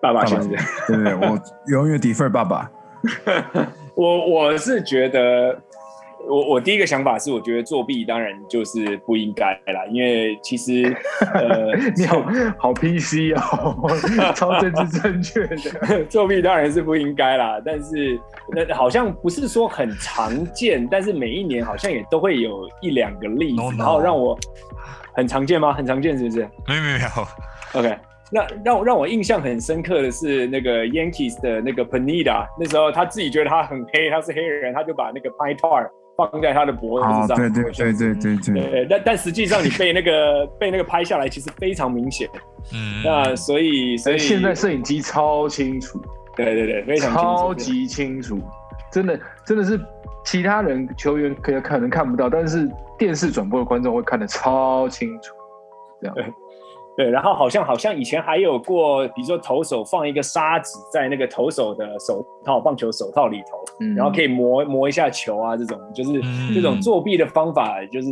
[0.00, 0.50] 爸爸先生，
[0.86, 2.70] 对对，我永远 defer 爸爸。
[3.94, 5.60] 我我是觉得。
[6.28, 10.94] 我我第一个想法是，我觉得作弊当然就是不应该啦，因为其实
[11.34, 12.22] 呃， 你好
[12.58, 13.88] 好 PC 哦，
[14.34, 17.60] 超政治正确的， 作弊当然是不应该啦。
[17.64, 18.18] 但是
[18.52, 24.36] 那好像不是说很常见，但是每一年好像也都会有一两个例子，然后让我
[25.14, 25.72] 很常见吗？
[25.72, 26.40] 很常见是不是？
[26.66, 27.96] 没有没有，OK。
[28.32, 35.88] 那让让我印象很深刻的是那个 Yankees 的那个 Panida，那时候他自己觉得他很黑，他是黑人，他就把那个 Pine Tar。
[36.16, 38.86] 放在他的脖子上，对对对对对对。
[38.88, 42.28] 但但实际上，你被那个 被那个拍下来，其实非常明显。
[42.72, 46.00] 嗯，那所以所以现在摄影机超清楚，
[46.34, 48.40] 对对对，非常超级清楚，
[48.90, 49.80] 真的真的是
[50.24, 55.34] 其他人球员可能可能看不到，但是电视转播的观众会看得超清楚。
[56.00, 56.16] 这样
[56.96, 66.20] 对，然后好像好像以前还有过，比如说投手放一个沙子在那个投手的手套、棒球手套里头，然后可以磨磨一下球啊，这种就是
[66.54, 68.10] 这种作弊的方法就是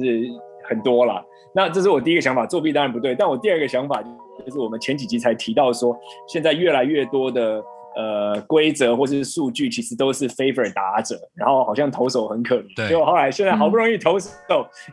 [0.68, 1.24] 很多了。
[1.54, 3.14] 那这是我第一个想法，作弊当然不对。
[3.14, 4.02] 但我第二个想法
[4.44, 7.64] 就是我们前几集才提到说，现在越来越多的。
[7.96, 12.88] 呃，规则或是数据其实都是 favor 打者，然后好像投手很可怜。
[12.88, 14.30] 结果后来现在好不容易投手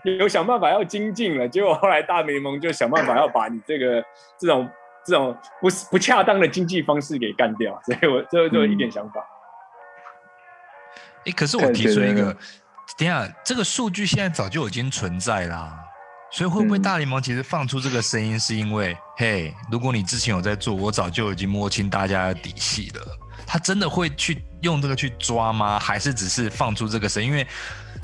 [0.03, 4.03] 有想办法要精进了，结果后来大联盟就想办法要把你这个
[4.37, 4.69] 这种
[5.05, 7.81] 这种不不恰当的经济方式给干掉。
[7.83, 9.25] 所以我最后就一点想法。
[11.25, 12.35] 哎，可是我提出一个，
[12.97, 15.87] 等下这个数据现在早就已经存在啦。
[16.31, 23.01] 所以会不会大联盟其实放出这个声音，是因为，嘿，如果你之前有在做，我早就已经摸清大家的底细了。
[23.45, 25.77] 他真的会去用这个去抓吗？
[25.77, 27.21] 还是只是放出这个声？
[27.21, 27.45] 因为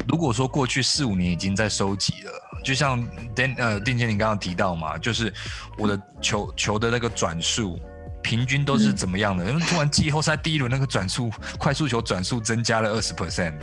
[0.09, 2.31] 如果说过去四五年已经在收集了，
[2.65, 3.01] 就像
[3.33, 5.33] 丁呃丁健你刚刚提到嘛，就是
[5.77, 7.79] 我的球球的那个转速
[8.21, 9.45] 平均都是怎么样的？
[9.45, 13.57] 因为突然季后赛第一轮那个转速快速球转速增加了二十 percent。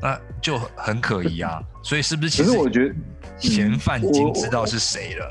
[0.00, 2.30] 那就很可疑啊， 所以是不是？
[2.30, 2.94] 其实我觉得
[3.38, 5.28] 嫌犯已经知道是谁了。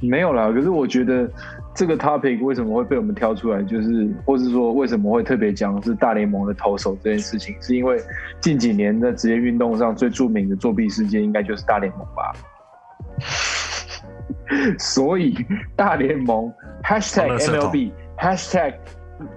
[0.00, 1.30] 没有啦，可是我觉得
[1.74, 7.98] 这个 topic 为什么会被我们挑出来，就是或是说为什么会特别讲是大联盟的投手这件事情，是因为
[8.40, 12.32] 近几年在职业运动上最著名的作弊事件，应该就是大联盟吧。
[14.78, 15.34] 所以
[15.74, 16.52] 大联盟
[16.82, 18.74] hashtag MLB hashtag。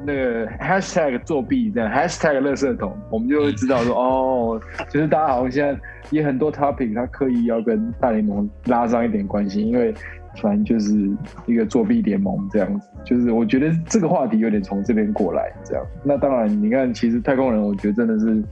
[0.03, 9.93] 那个 hashtag 作弊这样 hashtag 垃圾桶，我们就会知道说哦，就是大家好像现在也很多 topic，他刻意要跟大联盟拉上一点关系，因为
[10.41, 11.09] 反正就是
[11.45, 12.89] 一个作弊联盟这样子。
[13.03, 15.85] 就是我觉得这个话题有点从这边过来这样。
[16.03, 18.43] 那当然，你看，其实太空人，我觉得真的是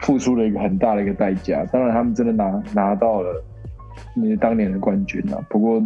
[0.00, 1.64] 付出了一个很大的一个代价。
[1.72, 3.44] 当然，他们真的拿拿到了。
[4.16, 5.82] 那些当年的冠军啊，不过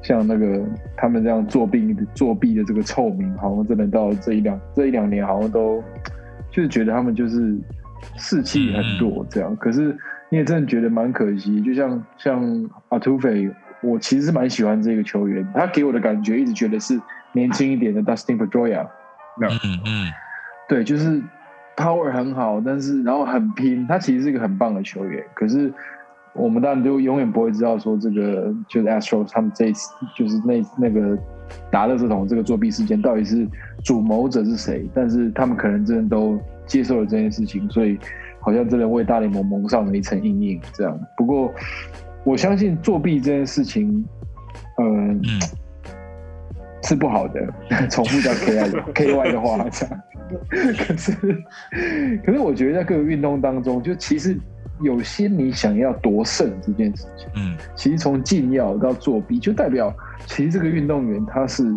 [0.00, 0.64] 像那个
[0.96, 5.84] 他们这样作弊作弊的这个臭名，好像真的到这一两这一两年，好像都
[6.50, 7.54] 就是觉得他们就是
[8.16, 9.54] 士气很弱这样。
[9.56, 9.94] 可是
[10.30, 13.50] 你也真的觉得蛮可惜，就像像阿土匪，
[13.82, 16.98] 我其实是蛮喜欢这个球员，他给我的感觉一直觉得是
[17.34, 18.86] 年轻一点的 Dustin Pedroia。
[19.42, 19.50] 嗯
[19.84, 20.06] 嗯，
[20.66, 21.20] 对，就是
[21.76, 25.70] power 很好，但是然后很拼，他其实是一个很棒的球员，可是。
[26.38, 31.18] 我们当然就永远不会知道说这个就是 Astro 他们这一次就是那那个
[31.70, 33.46] 打乐这桶这个作弊事件到底是
[33.84, 34.88] 主谋者是谁？
[34.94, 37.98] 但是他们可能真的都接受了这件事情，所以
[38.40, 40.60] 好像真的为大联盟蒙上了一层阴影。
[40.72, 41.52] 这样，不过
[42.24, 44.04] 我相信作弊这件事情，
[44.78, 45.20] 嗯，
[46.82, 47.40] 是不好的。
[47.88, 50.02] 重复叫 K I K Y 的话，这样。
[50.76, 51.12] 可是，
[52.24, 54.38] 可是我觉得在各个运动当中，就其实。
[54.82, 59.92] 有些你想要夺胜这件事情，嗯，其实从禁药到作弊，就代表
[60.26, 61.74] 其实这个运动员他是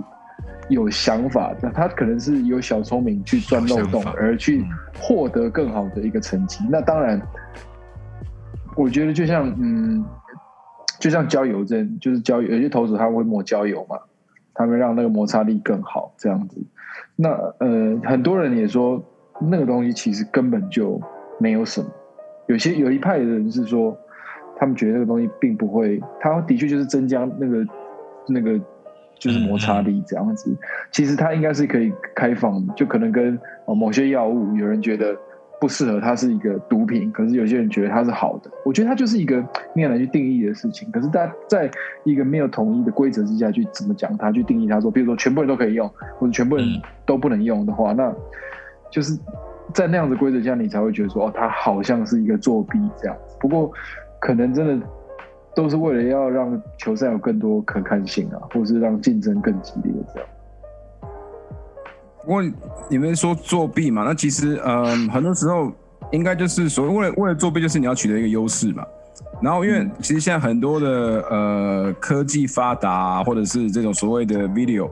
[0.68, 4.66] 有想法的，他可能是有小聪明去钻漏洞，而去
[5.00, 6.64] 获得更好的一个成绩。
[6.70, 7.22] 那当然，
[8.76, 10.04] 我觉得就像嗯，
[11.00, 13.98] 就像焦油针，就是焦油，有些投手他会抹焦油嘛，
[14.54, 16.62] 他会让那个摩擦力更好这样子。
[17.16, 19.02] 那呃，很多人也说
[19.40, 21.02] 那个东西其实根本就
[21.40, 21.88] 没有什么。
[22.50, 23.96] 有些有一派的人是说，
[24.58, 27.66] 他们觉得那个东西并不会，它的确就是增加那个
[28.28, 28.60] 那个
[29.20, 30.52] 就是摩擦力这样子。
[30.92, 35.16] 其实它应该是可以开放，就可能跟某些药物，有人觉得
[35.62, 38.50] 不适合，它是一个毒品，可是有些人觉得它是好的。
[38.66, 39.36] 我觉得它就是一个
[39.76, 40.90] 你很难去定义的事情。
[40.90, 41.70] 可是大家在
[42.04, 46.66] 一个没有统一的规则之下去怎么讲它，去定义它说，比如说全部人都可以用，或者全部人
[47.06, 48.12] 都不能用的话，那
[48.90, 49.16] 就是。
[49.74, 53.16] 在那样的规则下，你才会觉得说，哦，他好像是一个作弊这样。
[53.40, 53.72] 不过，
[54.20, 54.88] 可能真的
[55.56, 60.30] 都是为了要让球赛有更多可看性啊，或是让竞争更激烈这样。
[62.22, 62.44] 不过
[62.90, 65.72] 你们说作弊嘛，那其实，嗯，很多时候
[66.12, 68.84] 应该就是所谓为了为了作弊，就是你要取得一个优势嘛。
[69.42, 70.88] 然后，因为其实现在很多的
[71.30, 74.90] 呃科技发达，或者是这种所谓的 video。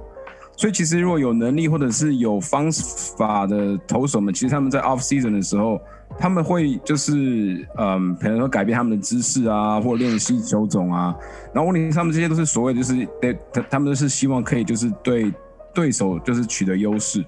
[0.58, 2.68] 所以其实如果有能力或者是有方
[3.16, 5.80] 法的投手们，其实他们在 off season 的时候，
[6.18, 11.16] 他们会就是嗯，可能说改变他们的姿势啊，或练习球种啊。
[11.54, 15.32] 然后问题他们这些都是所谓就是对，他他们都是希望可以就是对
[15.76, 17.24] 对手就是取得优势。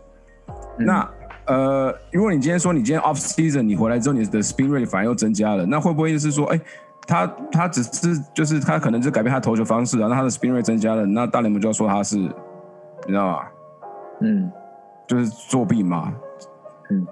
[0.76, 1.08] 那
[1.46, 6.60] 呃，如果你今天说你今天 off season 你回来之后你的 spin rate 反而又增加了，那会不会就是说，哎，
[7.06, 12.28] 他他只是就是他可能就改变他投球方式啊，那他的 spin rate 增加了，那大联盟就要说他是。
[13.06, 13.40] 你知道吗？
[14.22, 14.52] 嗯，
[15.08, 16.14] 就是作弊嘛。
[16.92, 17.08] 嗯，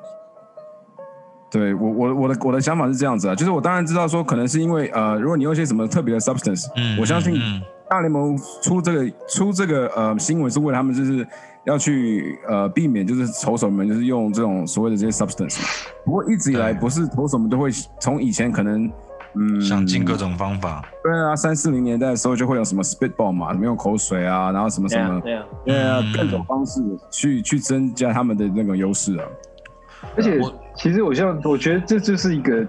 [1.51, 11.25] 对我我我的我的想法是这样子啊，就是我当然知道说可能是因为呃，如果你用一些什么特别的 substance，嗯我相信嗯大联盟出这个出这个呃新闻是为了他们就是
[11.63, 15.67] 要去呃避免就是投手们就是用这种所谓的这些 substance 嘛。
[16.03, 17.69] 不过一直以来不是投手们都会
[17.99, 18.91] 从以前可能
[19.35, 29.25] 嗯想尽各种方法，对啊三四零年代的时候就会有什么 spitball 嘛，什么用口水啊，然后什么什么对啊，对啊嗯各种方式去去增加他们的那个优势啊。
[30.15, 32.65] 而且我其实我像我觉得这就是一个，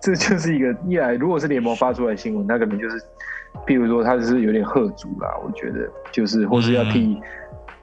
[0.00, 3.00] 这就是一个一来，如果是联盟发出来的新闻，那可能就是，
[3.66, 7.20] 譬如说他是有点贺足啦，我觉得就是或是要替，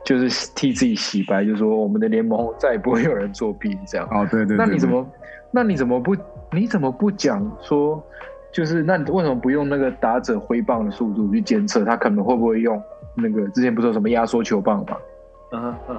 [0.03, 4.07] 就是替自己洗白，就是说我们的联盟再也不会有人作弊这样。
[4.11, 5.07] 哦，对对对对那你怎么，
[5.51, 6.15] 那你怎么不，
[6.51, 8.03] 你怎么不讲说，
[8.51, 12.81] 就是那你为什么不用那个打者挥棒的速度去监测他可能会不会用
[13.15, 14.97] 那个之前不是有什么压缩球棒吗？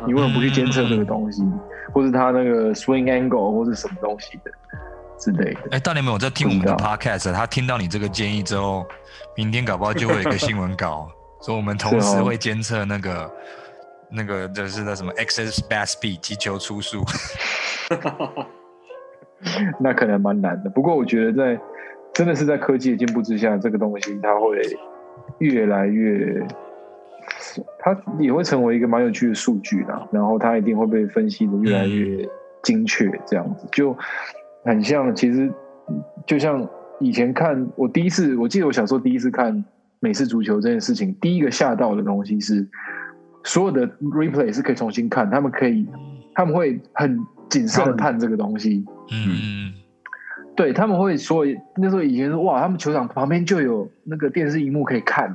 [0.06, 1.42] 你为什么不去监测这个东西，
[1.92, 4.50] 或是他那个 swing angle 或是什么东西的
[5.18, 5.60] 之类的？
[5.72, 8.86] 哎，大联盟有在听我们的 podcast，他听到你这个建议之后，
[9.36, 11.10] 明天搞不好就会有一个新闻稿，
[11.42, 13.30] 说我们同时会监测那个
[14.08, 17.04] 那个就是那什么 excess bat speed 击球出速。
[19.80, 20.70] 那可能蛮难的。
[20.70, 21.60] 不过我觉得在
[22.12, 24.60] 真的是在科技的进步之下，这个东西它会
[25.38, 26.46] 越来越，
[27.78, 30.06] 它也会成为一个蛮有趣的数据啦。
[30.10, 32.28] 然后它一定会被分析的越来越
[32.62, 33.96] 精确，这样子就
[34.64, 35.14] 很像。
[35.14, 35.50] 其实
[36.26, 36.68] 就像
[36.98, 39.64] 以前看我第一次，我记得我小时候第一次看
[40.00, 42.66] 美式足球这件事情，第一个吓到的东西是
[43.44, 45.88] 所有的 replay 是可以重新看，他们可以
[46.34, 47.18] 他们会很
[47.50, 48.84] 谨慎的判这个东西。
[49.10, 49.74] 嗯，
[50.56, 51.44] 对他们会说，
[51.76, 55.34] 那时候以前说哇，他们球场旁边就有那个电视荧幕可以看，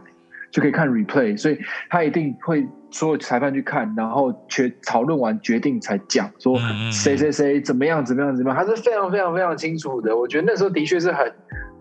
[0.50, 1.60] 就可以看 replay，所以
[1.90, 6.58] 他一定会所有裁判去看，然后决讨论完决定才讲说
[6.92, 10.16] 谁谁谁怎么样怎么样怎么样，他是非常非常非常清楚的。
[10.16, 11.32] 我觉得那时候的确是很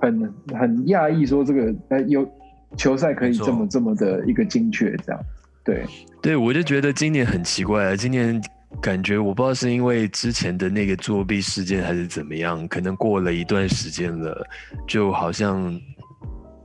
[0.01, 2.29] 很很讶异，说这个呃有
[2.77, 5.21] 球赛可以这么这么的一个精确这样。
[5.63, 5.85] 对，
[6.21, 8.43] 对，我就觉得今年很奇怪啊，今年
[8.81, 14.47] 感觉我不知道是因为之前的那个作弊事件还是怎么样，可能过了一段时间了，
[14.87, 15.81] 就好像。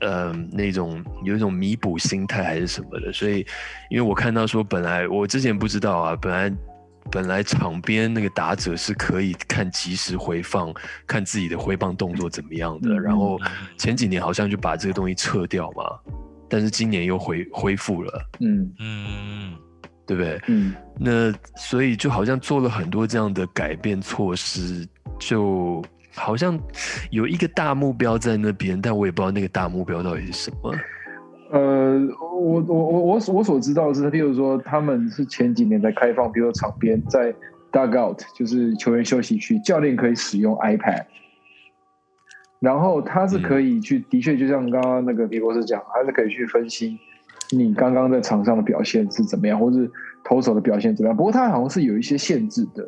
[0.01, 3.45] 呃，那种有一种弥补心态还是什么的，所以
[3.89, 6.57] 因为我看到说，本来我之前不知道啊，本来
[7.11, 10.73] 本来场边那个打者是可以看即时回放，
[11.05, 13.37] 看自己的挥棒动作怎么样的，嗯然后
[13.77, 15.83] 前几年好像就把这个东西撤掉嘛，
[16.47, 19.53] 但是今年又恢恢复了，嗯嗯，
[20.09, 20.41] 对不对？
[20.47, 24.87] 嗯，那所以就好像做了很多这样的改变措施，
[25.19, 25.83] 就
[26.15, 26.59] 好像
[27.11, 30.73] 有一个大目标在那边，但我也不知道那个大目标到底是什么。
[31.51, 37.31] 呃，我我我我我所知道的是，譬如说他们是前几年在开放，比如说场边在
[37.71, 41.05] dugout，就是球员休息区，教练可以使用 iPad，
[42.59, 46.97] 然后他是可以去，的确就像刚刚那个皮博士讲，他是可以去分析
[47.51, 49.89] 你刚刚在场上的表现是怎么样，或是
[50.23, 51.15] 投手的表现怎么样。
[51.17, 52.87] 不过他好像是有一些限制的，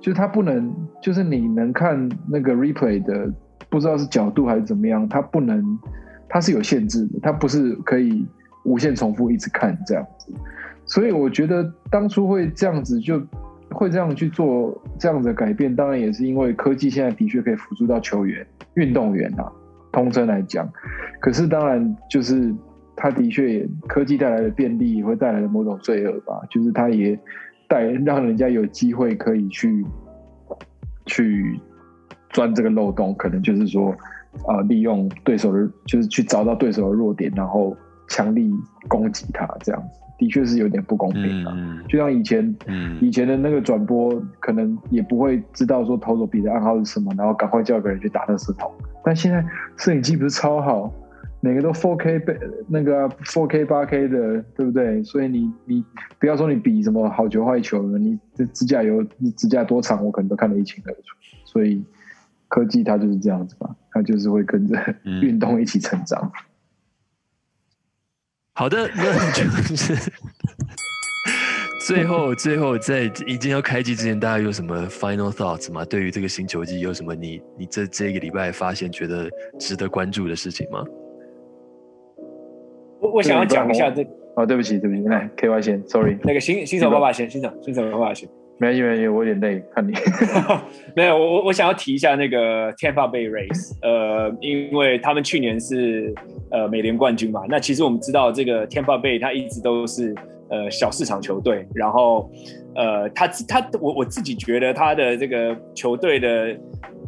[0.00, 3.30] 就是他不能，就是你能看那个 replay 的，
[3.68, 5.78] 不知道是角度还是怎么样，他不能，
[6.28, 8.26] 他是有限制的，他不是可以
[8.64, 10.32] 无限重复一直看这样子。
[10.86, 13.20] 所以我觉得当初会这样子，就
[13.70, 19.52] 会这样去做这样的改变，当然也是因为科技现在的确可以辅助到球员、运动员啊，
[19.92, 20.66] 通称来讲。
[21.20, 22.54] 可是当然就是
[22.96, 27.18] 它的确也科技带来的便利，也会带来的某种罪恶吧，就是它也
[27.68, 29.84] 带让人家有机会可以去
[31.04, 31.60] 去
[32.30, 33.90] 钻这个漏洞，可能就是说
[34.46, 37.76] 啊、呃利用对手的，就是去找到对手的弱点，然后
[38.08, 38.50] 强力
[38.88, 41.52] 攻击他，这样子的确是有点不公平啊。
[41.54, 48.72] 嗯就像以前，嗯以前的那个转播，可能也不会知道说投手比的暗号是什么，然后赶快叫个人去打那石头。
[49.04, 49.44] 但现在
[49.76, 50.92] 摄影机不是超好，
[51.46, 52.36] 每个都 4K 被
[52.66, 55.00] 那个 4K 8K 的，对不对？
[55.04, 55.84] 所以你你
[56.18, 59.00] 不要说你比什么好球坏球了，你这指甲油
[59.36, 61.00] 指甲多长，我可能都看得一清二楚。
[61.44, 61.84] 所以
[62.48, 66.32] 科技它就是这样子吧，它就是会跟着嗯 运动一起成长。
[68.54, 69.44] 好的，那就
[69.76, 70.10] 是
[71.86, 75.84] 最后最后在已经要开机之前，大家有什么 final thoughts 吗？
[75.84, 79.30] 对于这个新球季有什么你你这这个礼拜发现觉得
[79.60, 80.84] 值得关注的事情吗？
[83.06, 84.04] 我我想要讲一下这
[84.34, 88.28] 哦，对不起，对不起，来 KY 先，sorry，那个新新手爸爸先，新手新手爸爸先。
[88.58, 89.92] 没关系，没关系，我有点累，看你。
[90.96, 96.14] 没有，我我我想要提一下那个 Tampa Bay Rays，呃，因为他们去年是
[96.50, 97.42] 呃美联冠军嘛。
[97.48, 100.14] 那其实我们知道这个 Tampa Bay 它一直都是
[100.48, 102.30] 呃小市场球队，然后
[102.74, 106.56] 呃他他我我自己觉得他的这个球队的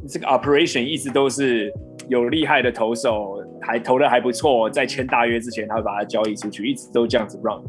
[0.06, 1.72] 这个 operation 一直都是
[2.08, 7.60] 有厉害的投手，还投的还不错，在签大约之前，他会把它交易出去，一直都这样子 run。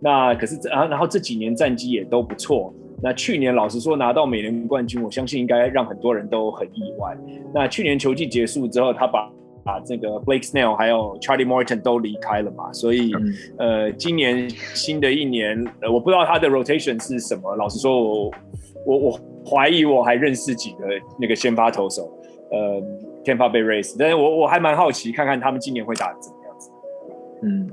[0.00, 2.72] 那可是啊，然后这几年战绩也都不错。
[3.02, 7.16] 那去年老实说拿到美联冠军，我相信应该让很多人都很意外。
[7.54, 9.30] 那去年球季结束之后，他把
[9.64, 13.12] 把这个 Blake Snell 还有 Charlie Morton 都离开了嘛，所以
[13.58, 17.54] 呃，今年新的一年，呃，我不知道他的 rotation 是什么。
[17.56, 18.30] 老实说，我
[18.86, 20.86] 我我怀疑我还认识几个
[21.20, 22.08] 那个先发投手，
[22.50, 22.80] 呃
[23.26, 26.70] ，Tampa Bay Rays，但是我我还蛮好奇，看看他们今年会打怎么样子。
[27.42, 27.70] 嗯。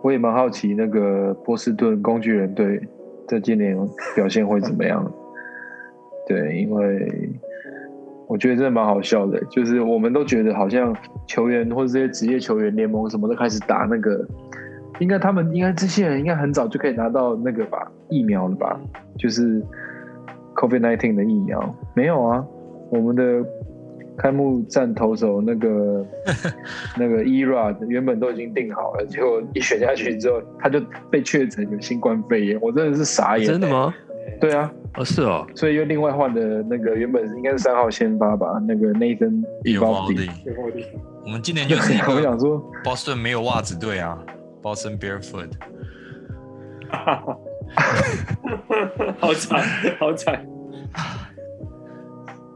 [0.00, 2.80] 我也蛮好奇那个波士顿工具人队
[3.26, 3.76] 在今年
[4.14, 5.04] 表现会怎么样？
[6.26, 7.30] 对，因为
[8.28, 10.94] 我觉得真的蛮好笑的，就是我们都觉得好像
[11.26, 14.24] 球员或者这些职业球员联盟什么都开始打那个，
[15.00, 18.78] 应该他们应该这些人应该很早就可以拿到那个吧疫苗了吧？
[19.18, 19.60] 就是
[20.58, 22.44] COVID nineteen 的疫苗没有啊？
[22.90, 23.44] 我们的。
[24.20, 26.04] 开幕战投手那个
[26.98, 33.46] 那个 ERA 原本都已经定好了，结果一选下去之后，他就被确诊有新冠肺炎，我真的是傻眼。
[33.46, 33.94] 真的吗？
[34.40, 40.28] 对啊，哦是哦，所以又另外换的那个原本应该是三号先发吧，那个 Nathan e v a l d i
[41.24, 44.18] 我们今年就是一个 想说，Boston 没有袜子队啊
[44.60, 45.50] ，Boston Barefoot。
[49.18, 49.62] 好惨，
[49.98, 50.44] 好惨。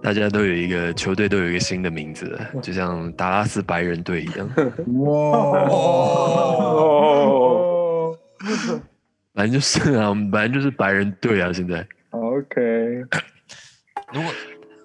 [0.02, 4.48] 大家都有一个球队，都有一个新的名字，就像达拉斯白人队一样。
[5.04, 5.68] 哇！
[9.34, 11.52] 反正就是啊，我们反正就是白人队啊。
[11.52, 12.40] 现在，OK。
[14.12, 14.30] 如果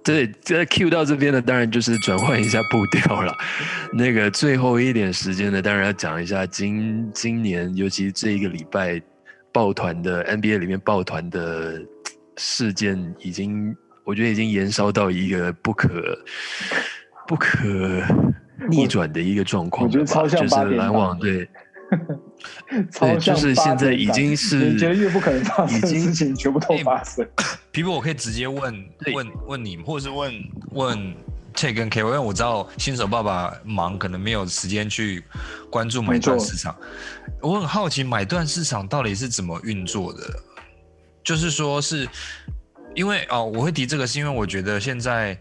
[0.03, 3.35] 对，这 Q 到这边呢，当然就是转换一下步调了。
[3.91, 9.01] 那个最后一点时间呢，当然要讲一下今今年，尤其这一个礼拜
[9.57, 11.81] 抱团的 NBA 里面抱团的
[12.37, 13.75] 事件已经。
[14.03, 15.89] 我觉得已经延烧到一个不可
[17.27, 17.57] 不可
[18.69, 20.25] 逆转的一个状况了吧？
[20.25, 21.45] 就是篮网队，
[22.97, 27.27] 对，就是现在已经是觉得越不可能发生的事情全部都发生。
[27.69, 28.73] 皮皮，我可以直接问
[29.13, 30.33] 问问你，或者是问
[30.71, 31.13] 问
[31.57, 35.23] Che 跟 K，因为我知道新手爸爸忙，可能没有时间去
[35.71, 36.73] 关注买断市场。
[37.41, 40.21] 我很好奇买断市场到底是怎么运作的，
[41.23, 42.07] 就是说是。
[42.95, 45.39] 因为哦，我会提这个，是因为我觉得现在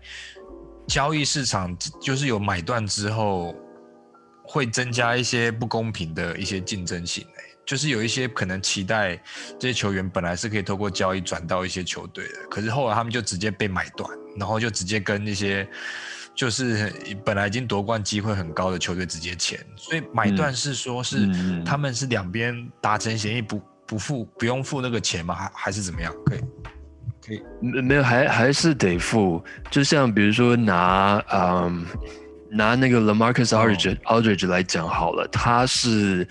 [0.86, 3.54] 交易市场就是有买断之后，
[4.42, 7.26] 会增加一些不公平的一些竞争性。
[7.64, 9.16] 就是有一些可能期待
[9.58, 14.06] 这些球员本来是可以透过交易转到一些球队的，可是后来他们就直接被买断，
[14.38, 15.68] 然后就直接跟那些
[16.34, 16.92] 就是
[17.24, 19.58] 本来已经夺冠机会很高的球队直接签。
[19.76, 21.28] 所以买断是说是
[21.64, 25.34] 他们是两边达成协议，不不付不用付那个钱吗？
[25.34, 26.14] 还还是怎么样？
[26.24, 26.40] 可以。
[27.60, 29.42] 没没有，还还是得付。
[29.68, 31.84] 就像比如说拿嗯
[32.50, 36.26] 拿那个 Lamarcus Aldridge Aldridge 来讲好了，他是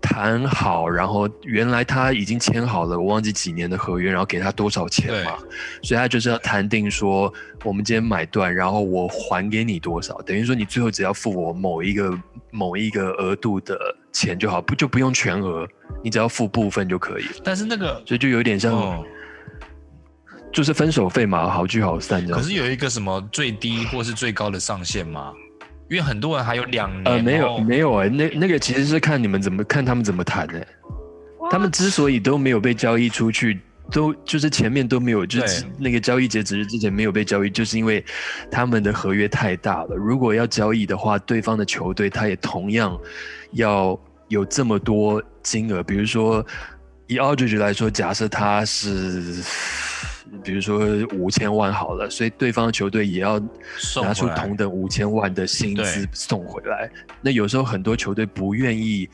[0.00, 5.36] 谈好，然后原来他已经签好了，我忘记几年的合约，然后给他多少钱嘛，
[5.82, 7.32] 所以他就是要谈定说，
[7.64, 12.18] 我们今天买断，然后我还给你多少，等于说你最后只要付我某一个
[12.50, 13.78] 某一个额度的
[14.12, 15.66] 钱就好，不就不用全额，
[16.02, 17.24] 你只要付部分就可以。
[17.42, 19.04] 但是那个，所以就有点像。
[20.52, 22.38] 就是分手费嘛，好聚好散这样。
[22.38, 25.32] 可是有一个什么最低或是最高的上限吗？
[25.88, 27.04] 因为很多人还有两年。
[27.04, 30.66] 呃，没有没有哎，那那个其实是看你们怎么看他们怎么谈的。
[31.50, 38.02] 他们之所以都没有被交易出去，都就是前面都没有，就是那个交易截止日之前没有被交易，就是因为
[38.50, 39.94] 他们的合约太大了。
[39.94, 42.98] 如果要交易的话，对方的球队他也同样
[43.52, 43.98] 要
[44.28, 45.82] 有这么多金额。
[45.82, 46.44] 比如说
[47.06, 49.42] 以 Aldridge 来说，假设他是。
[50.42, 50.80] 比如说
[51.12, 53.38] 五千万好了，所以对方的球队也要
[54.02, 56.90] 拿出同等五千万的薪资送回来。
[57.20, 59.08] 那有时候很多球队不愿意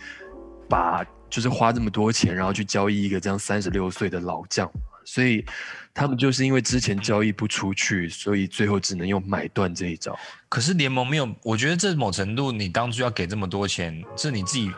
[0.68, 4.70] 把就是花这么多钱，然后去交易一个这样三十六岁的老将，
[5.04, 5.44] 所以
[5.92, 10.18] 他们就是因为之前交易不出去，所以最后只能用买断这一招。
[10.48, 14.70] 可是联盟没有，我觉得这某程度你当初要给这么多钱，是你自己。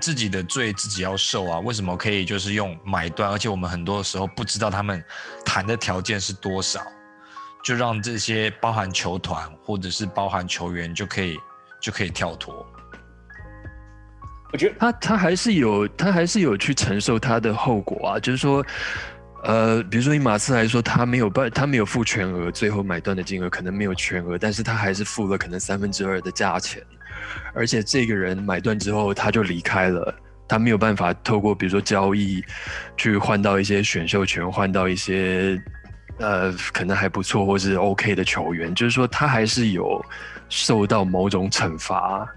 [0.00, 1.58] 自己的罪自己要受啊！
[1.60, 3.30] 为什么可以就是用买断？
[3.30, 5.02] 而且我们很多时候不知道他们
[5.44, 6.80] 谈的条件是多少，
[7.64, 11.36] 就让这些包含球团或者是包含球员就可以
[11.80, 12.64] 就可以跳脱。
[14.52, 18.20] 我觉得他他还是有他还是有去承受他的后果啊！
[18.20, 18.64] 就是说，
[19.42, 26.80] 呃，比如说以马刺来说，他没有办他没有付全额，最后买断的金额可能没有全额，但是他还是付了可能三分之二的价钱。
[27.54, 30.14] 而且这个人买断之后他就离开了，
[30.48, 32.42] 他没有办法透过比如说交易
[32.96, 35.60] 去换到一些选秀权，换到一些
[36.18, 40.04] 呃可能还不错或是 OK 的球员，就是说他还是有
[40.48, 42.28] 受到某种惩罚。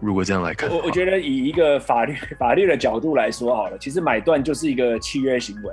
[0.00, 5.72] 如果这样来看，我我觉得以一个法律法律的角度来说好了，其实买断就是一个契约行为。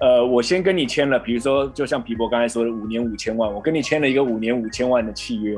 [0.00, 5.56] 呃，我先跟你签了，比如说就像皮博刚才说的五年五千万，我跟你签了一个五年五千万的契约。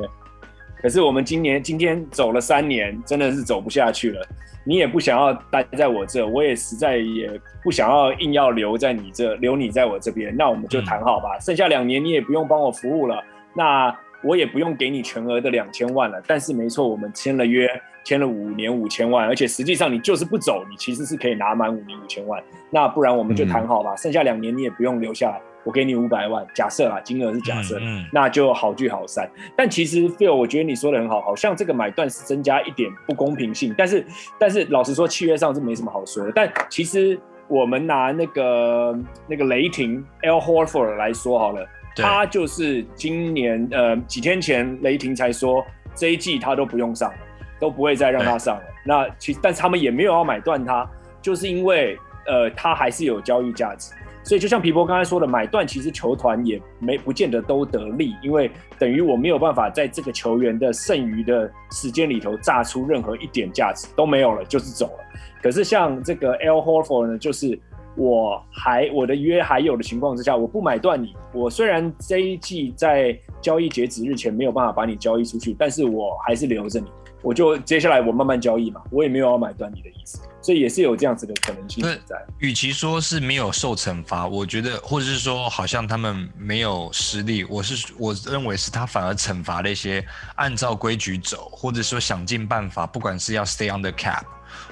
[0.80, 4.26] 可是我们今年今天走了三年，真的是走不下去了。
[4.64, 7.30] 你也不想要待在我这，我也实在也
[7.62, 10.34] 不想要硬要留在你这，留你在我这边。
[10.36, 13.22] 那我们就谈好吧，剩下两年你也不用帮我服务了，
[13.54, 16.20] 那我也不用给你全额的两千万了。
[16.26, 17.68] 但是没错，我们签了约，
[18.04, 22.42] 签了五年五千万，而且实际上你就是不走，你其实是可以拿满五年五千万。
[22.70, 25.40] 那不然我们就谈好吧，剩下两年你也不用留下来。
[25.66, 27.76] 我给你五百万，假设啦，金额是假设，
[28.12, 29.28] 那就好聚好散。
[29.56, 33.74] 但其实 Phil，我觉得你说的很好，好像这个买断是增加一点不公平性。
[33.76, 34.06] 但是，
[34.38, 36.30] 但是老实说，契约上是没什么好说的。
[36.32, 38.96] 但其实我们拿那个
[39.26, 47.18] 那个雷霆 L Horford 来说好了，他就是今年呃几天前雷霆才说这一季他都不用上了，
[47.58, 48.62] 都不会再让他上了。
[48.84, 50.88] 那其实，但是他们也没有要买断他，
[51.20, 51.98] 就是因为
[52.28, 53.92] 呃他还是有交易价值。
[54.26, 65.04] 所以就像皮波刚才说的，买断其实球团也没不见得都得利，因为等于我没有办法在这个球员的剩余的时间里头榨出任何一点价值都没有了，就是走了。
[65.40, 67.56] 可是像这个 L Horford 呢，就是
[67.96, 76.88] 我还我的约还有的情况之下，我不买断你，我虽然这一季在交易截止日前没有办法把你交易出去，但是我还是留着你。
[77.26, 82.14] 我就接下来我慢慢交易嘛，我也没有要买断你的意思，所以也是有这样子的可能性存在。
[82.38, 90.06] 与其说是没有受惩罚，我觉得或者是说好像他们没有实力，我是我认为是他反而惩罚了一些
[90.36, 94.22] 按照规矩走，或者说想尽办法，不管是要 stay on the cap，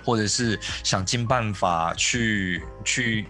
[0.04, 3.26] 或者是想尽办法去去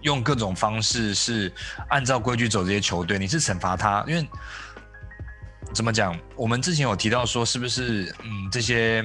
[0.00, 1.52] 用各种方式是
[1.90, 4.28] 按照规矩走这些球队，你是惩罚他，因为。
[5.74, 6.16] 怎么讲？
[6.36, 9.04] 我们之前有提到说，是不是嗯，这些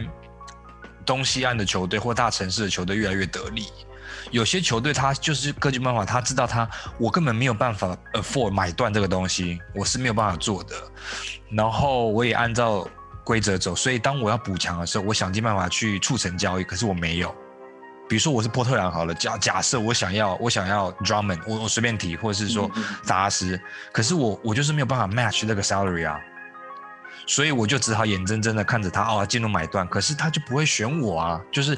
[1.06, 3.66] 东西岸的球队或大城市的球队越来越得力？
[4.32, 10.76] 有些球队他就是各尽办法，他知道他我根本没有办法 afford 买断这个东西，我是没有办法做的。
[11.50, 12.88] 然后我也按照
[13.24, 17.36] 规则走，所以当我要补强的时候，我想尽办法去促成交易，可是我没有。
[18.08, 22.70] 比如说我是波特兰好了，假假设我想要我想要 Drummond，我我随便提，或者是说
[23.04, 23.60] 扎斯，
[23.92, 26.20] 可是我我就是没有办法 match 那个 salary 啊。
[27.30, 31.78] 所以我就只好眼睁睁的看着他哦进入买断，可是他就不会选我啊，就是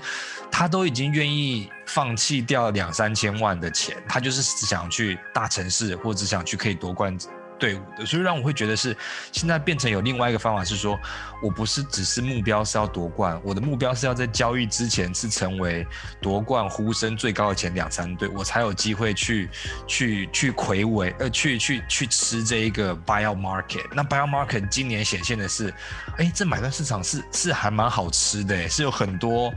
[0.50, 7.18] 他都已经愿意放弃掉两三千万的钱，他就是只想去大城市或只想去可以夺冠。
[7.62, 8.98] 队伍的，所以让我会觉得是
[9.32, 11.00] 现在变成有另外一个方法是说，
[11.44, 15.86] 我不是只是目标是要夺冠，我的目标是要在交易之前是成为
[16.20, 19.48] 夺冠呼声最高的前两三队，我才有机会去
[19.86, 23.86] 去去魁伟呃去去去吃这一个 buyout market。
[23.94, 25.72] 那 buyout market 今年显现的是，
[26.18, 29.54] 哎，这买断市场是是还蛮好吃的，是有很多。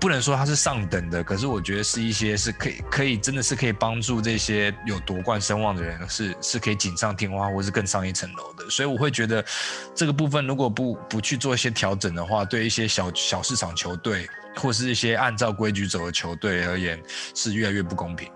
[0.00, 8.68] 不能说它是上等的，可是我觉得是一些是可以可以真的是可以帮助这些有夺冠声望的人，是是可以锦上添花或是更上一层楼的。
[8.70, 9.44] 所以我会觉得
[9.94, 17.00] 这个部分如果不不去做一些调整的话，对一些小小市场球队或是一些按照规矩走的球队而言，
[17.34, 18.28] 是越来越不公平。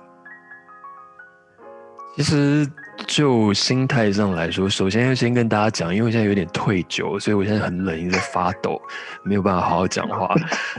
[2.18, 2.68] 其实。
[3.06, 8.78] 就心态上来说，首先要先跟大家讲，因为我现在有点退酒，所以我现在很冷，一直在发抖，
[9.22, 10.34] 没有办法好好讲话。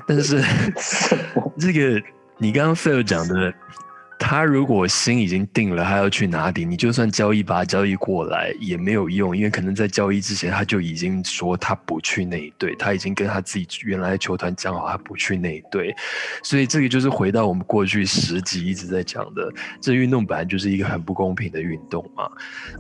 [0.06, 0.44] 但是
[1.58, 2.04] 这个
[2.38, 3.54] 你刚刚 Phil 讲的。
[4.20, 15.96] 他如果心已经定了，他要去哪里，你就算交易把他交易过来也没有用，因为可能在交易之前他就已经说他不去那一队，他已经跟他自己原来的球团讲好他不去那一队，
[16.44, 19.52] 所以这个就是回到我们过去十集一直在讲的，
[19.82, 22.30] 这运动本来就是一个很不公平的运动嘛，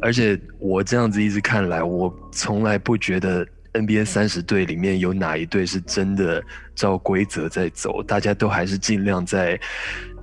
[0.01, 3.47] 而且我这样子一直看来，我从来不觉得。
[3.71, 8.01] NBA 三十队里面有哪一队是真的照规则在走？
[8.01, 9.57] 大家都还是尽量在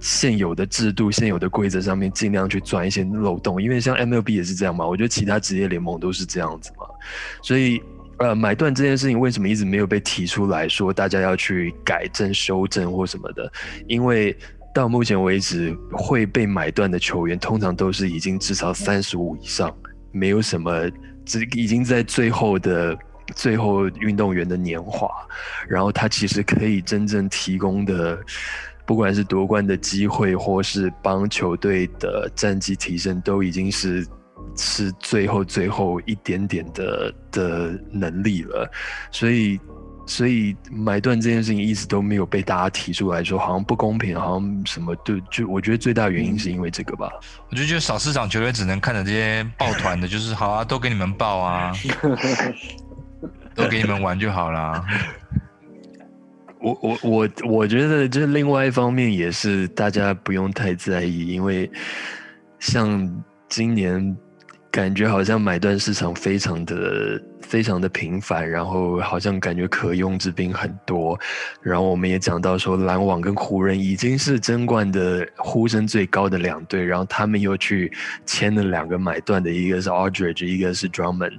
[0.01, 3.61] 现有的制度、现有的规则上面尽量去钻一些漏洞。
[3.63, 6.87] 因为像 MLB 也是这样嘛，我觉得其他职业联盟都是这样子嘛。
[7.43, 7.81] 所以，
[8.19, 13.51] 呃，买断这件事情为什么一直没有被提出来说大家要去改正、修正或什么的？
[13.87, 14.37] 因为
[14.75, 19.75] 到目前为止会被买断的球员，通常都是已经至少三十五以上，
[20.13, 20.91] 没有什么
[21.25, 22.97] 只已经在最后的。
[23.35, 25.11] 最后运动员的年华，
[25.67, 28.17] 然后他其实可以真正提供的，
[28.87, 34.07] 不管是夺冠的机会，或是帮球队的战绩提升，都已经是
[34.57, 38.71] 是最后最后一点点的的能力了。
[39.11, 39.59] 所以
[40.07, 47.11] 所以买断这件事情一直都没有被大家提出来说，好像不公平，好像什么，就就我觉得最大原因是因为这个吧。
[47.51, 51.73] 我就觉得少市场球队只能看着这些抱团的，就是好啊，都给你们抱啊，
[53.53, 54.85] 都给你们玩就好了。
[56.61, 61.71] 我我我我觉得这另外一方面也是大家不用太在意，因为
[62.59, 64.17] 像今年。
[64.77, 71.19] 感觉好像买断市场非常的非常的频繁，然后好像感觉可用之兵很多，
[71.63, 77.91] 然后我们也讲到说篮网跟湖人已经是争冠的呼声最高的两队，然后他们又去
[78.27, 81.39] 签了两个买断的，一个是 Aldridge，一个是 Drummond。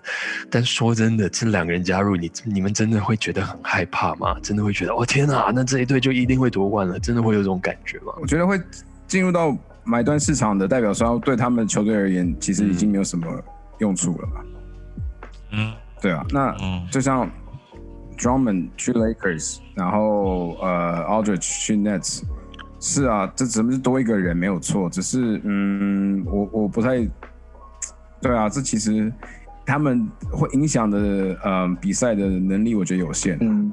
[0.50, 4.36] 但说真的，这两个人加入你，你们真的会觉得很害怕吗？
[4.42, 7.00] 真的会觉得哦天哪，那这一队就一定会夺冠了？
[7.00, 8.14] 真的会有这种感觉吗？
[8.20, 8.60] 我觉得会
[9.08, 9.56] 进入到。
[9.88, 13.26] 买断市场的代表说，对他们球队而言，其实已经没有什么
[13.80, 14.46] 用处了吧？
[15.54, 16.26] 嗯，对啊。
[16.30, 16.54] 那
[16.92, 17.30] 就像
[18.18, 22.22] Drummond 去 Lakers，然后呃 Aldridge 去 Nets，
[22.82, 27.08] 是啊，这只是多一个人没有错，只是嗯，我我不太
[28.22, 29.12] 对啊，这其实
[29.66, 31.00] 他们会影响的
[31.44, 33.38] 呃比赛的能力，我觉得有限。
[33.40, 33.72] 嗯，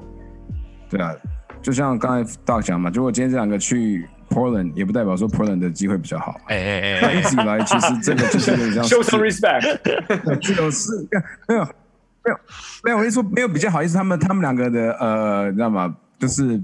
[0.88, 1.12] 对啊，
[1.60, 4.08] 就像刚才大讲嘛，如果今天这两个去。
[4.34, 6.40] Portland 也不代表说 Portland 的机会比较好。
[6.48, 9.78] 哎哎哎，一直以来其实这个就是有点像 show some respect。
[10.42, 10.90] 这种是
[11.48, 11.62] 没有
[12.24, 12.38] 没有
[12.82, 15.94] 没有，我跟你说没有比较好意思，他们他们两个的呃，你知道吗？
[16.18, 16.60] 就是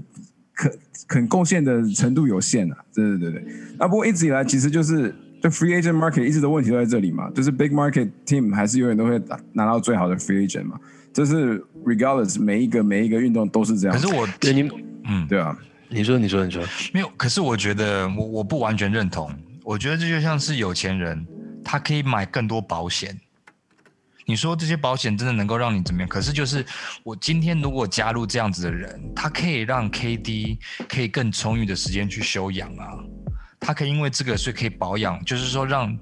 [0.53, 0.69] 可
[1.07, 2.77] 可贡献的程度有限啊。
[2.93, 3.53] 对对对对。
[3.79, 9.21] 啊，不过一直以来其实就是就 free agent market 一直的问题都在这里嘛，就是 big market team 还是永远都会
[9.53, 10.79] 拿到最好的 free agent 嘛。
[11.13, 13.95] 这是 regardless 每一个每一个运动都是这样。
[13.95, 14.69] 可是我对你
[15.05, 15.57] 嗯对啊。
[15.93, 16.63] 你说，你说，你说，
[16.93, 17.09] 没有。
[17.17, 19.29] 可是我觉得，我我不完全认同。
[19.61, 21.27] 我觉得这就像是有钱人，
[21.65, 23.19] 他可以买更多保险。
[24.25, 26.07] 你说这些保险真的能够让你怎么样？
[26.07, 26.65] 可是就是
[27.03, 32.87] 我今天如果加入这样子的人，他可以让 KD 可以更充裕的时间去休养啊。
[33.59, 35.93] 他可以因为这个所以可以保养，就是说让。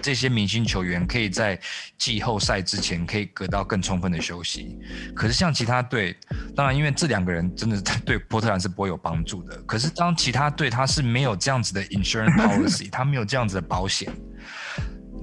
[0.00, 1.58] 这些明星球员可以在
[1.98, 4.78] 季后赛之前可以得到更充分的休息，
[5.14, 6.16] 可是像其他队，
[6.56, 9.56] 当然因为这两个人真的对波特兰是不会有帮助的。
[9.62, 14.12] 可是当其他队他是没有这样子的 insurance policy，他没有这样子的保险。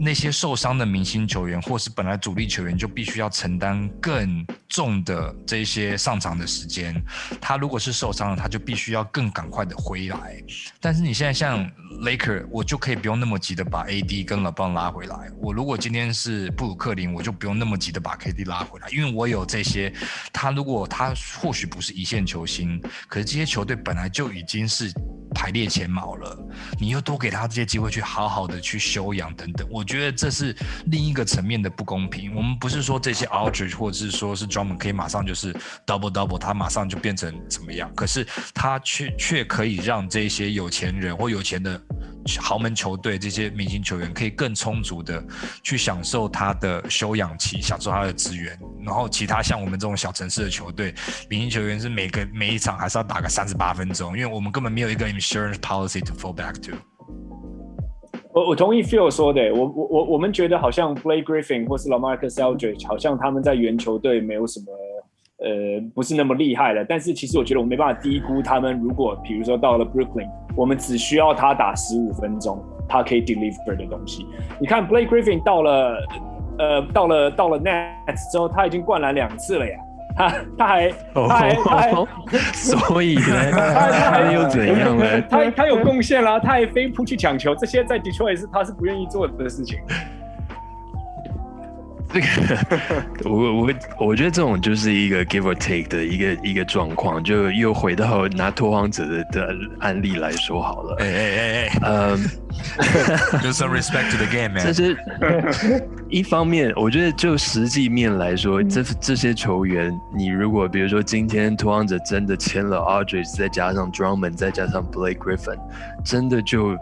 [0.02, 6.96] 那些受伤的明星球员，或是本来主力球员，就必须要承担更重的这些上场的时间。
[7.42, 10.42] 他如果是受伤了，他就必须要更赶快的回来。
[10.80, 11.70] 但是你现在像
[12.02, 15.30] Laker，我就可以不用那么急的把 AD 跟 LeBron 拉回来。
[15.38, 19.94] 我如果今天是布鲁克林，我就不用那么急的把 KD 拉回来，因为我有这些。
[20.32, 24.90] 他如果他或许不是一线球星，可是这些球队本来就已经是
[25.36, 26.38] 排列前茅了，
[26.80, 29.84] 你又多给他这些机会去好好的去修养等等，我。
[29.90, 32.36] 觉得这是另一个层面的不公平。
[32.36, 35.52] 我们不是说这些 Aldridge 或者是说是专门可以马上就是
[35.84, 37.92] double double，他马上就变成怎么样？
[37.96, 38.24] 可是
[38.54, 41.82] 他却却可以让这些有钱人或有钱的
[42.40, 45.24] 豪门球队这些明星球员可以更充足的
[45.64, 48.58] 去享受他的休养期，享受他的资源。
[48.86, 50.94] 然后其他像我们这种小城市的球队，
[51.30, 56.76] 明星球员是每个每一场还是要打个三十八分钟，因为我们根本没有一个 insurance policy to fall back to。
[58.32, 64.66] 我我同意 Phil 说的，我我我我们觉得好像 Blake Griffin 或是 Lamarcus Aldridge 好像他们在原球队没有什么
[65.42, 68.78] 呃不是那么厉害了，但是其实我觉得我没办法低估他们。
[68.80, 74.26] 如果比如说到了 Brooklyn，我们只需要他打十五分钟，他可以 deliver 的东西。
[74.60, 75.98] 你看 Blake Griffin 到了
[76.58, 79.78] 呃到了到了 Nets 之后，他已经灌篮两次了呀。
[80.18, 80.28] 他
[80.58, 81.92] 他还他还他还，
[82.52, 85.22] 所以呢， 他他又怎样呢？
[85.30, 89.80] 他他有贡献啦，他还飞扑去抢球，这些在 Detroit 是他是不愿意做的事情。
[92.12, 92.28] 这个
[93.30, 100.96] 我我我觉得这种就是一个 give or take 的一个一个状况，就又回到拿拓荒者的的案例来说好了。
[101.00, 102.24] 哎哎哎哎，嗯，
[103.42, 104.98] do some respect to the game，这是
[106.10, 115.60] 一方面，我觉得就实际面来说，这这些球员，你如果比如说今天拓荒者真的签了 Audrey，再加上 Drummond，再加上 Blake Griffin，
[116.04, 116.76] 真的就。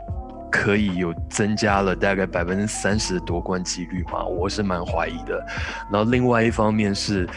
[0.51, 4.23] 可以有增加了大概百分之三十的夺冠几率吗？
[4.23, 5.45] 我是蛮怀疑的。
[5.91, 7.27] 然后另外一方面是，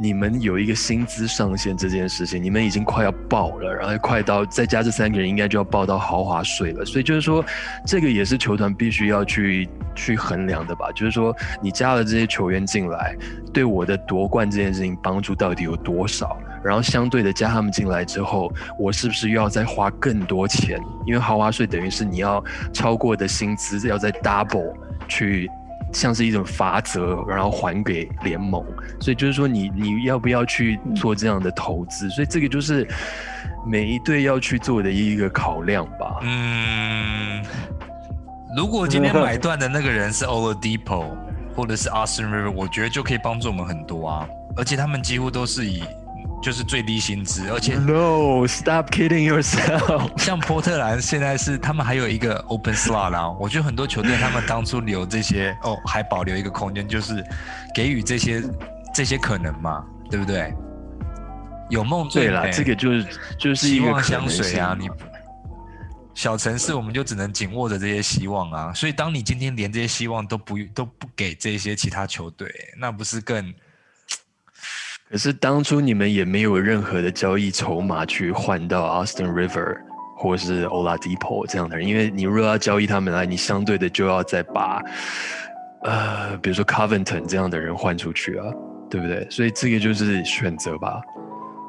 [0.00, 6.84] 你们有一个薪资上限这件事情，你们已经快要爆了，然后快到再加这三个人应该就要爆到豪华税了。
[6.84, 7.44] 所以就是说，
[7.86, 10.90] 这个也是球团必须要去去衡量的吧？
[10.94, 13.16] 就是说，你加了这些球员进来，
[13.52, 16.38] 对我的夺冠这件事情帮助到底有多少？
[16.62, 20.78] 然后相对的加他们进来之后，我是不是又要再花更多钱？
[21.06, 22.42] 因为豪华税等于是你要
[22.72, 24.74] 超过的薪资要再 double
[25.08, 25.50] 去
[25.92, 28.64] 像是一种罚则，然后还给联盟。
[29.00, 32.10] 所以就是说，你你要不要去做这样的投资？
[32.10, 32.86] 所以这个就是
[33.66, 36.18] 每一队要去做的一个考量吧。
[36.22, 37.42] 嗯，
[38.54, 41.16] 如果今天买断的那个人是 Oladipo
[41.56, 44.28] 或者是 Austin River，我觉得就可以帮助我们很多啊。
[44.56, 45.82] 而且他们几乎都是以。
[46.42, 50.10] 就是最低薪资，而且 No, stop kidding yourself。
[50.16, 57.22] 像波特兰现在是他们还有一个 open slot 啊，我觉得很多球队他们当初留这些哦，还保留一个空间，就是
[57.74, 58.42] 给予这些
[58.94, 60.54] 这些可能嘛，对不对？
[61.68, 63.06] 有梦最美，这个就是
[63.38, 64.74] 就是希望香水啊。
[64.78, 64.88] 你
[66.14, 73.52] 小城市我们就只能紧握着这些希望啊，所以当你今天连这些希望都不都不给这些其他球队，那不是更？
[75.10, 79.76] 可是当初你们也没有任何的交易筹码去换到 Austin River
[80.16, 84.80] 或是 Oladipo 这样的人，因为你如果要交易他们来，你相对的就要再把
[85.82, 88.46] 呃，比如说 Covington 这样的人换出去啊，
[88.88, 89.26] 对不对？
[89.28, 91.00] 所以这个就是选择吧。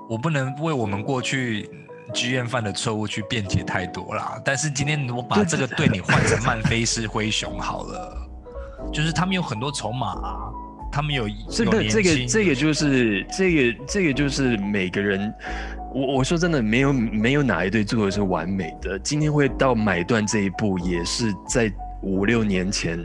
[0.08, 1.68] 我不能为我们过去
[2.14, 4.40] 剧院犯的错误去辩解太多啦。
[4.46, 8.30] 但是今天我把这个对你换成曼菲斯灰熊好了，
[8.94, 10.16] 就是他们有很多筹码。
[10.92, 15.34] 他们有这个这个这个就是这个这个就是每个人，
[15.94, 19.00] 我我说真的没有没有哪一队做的是完美的。
[19.00, 21.72] 今天会到买断这一步，也是在
[22.02, 23.00] 五六年前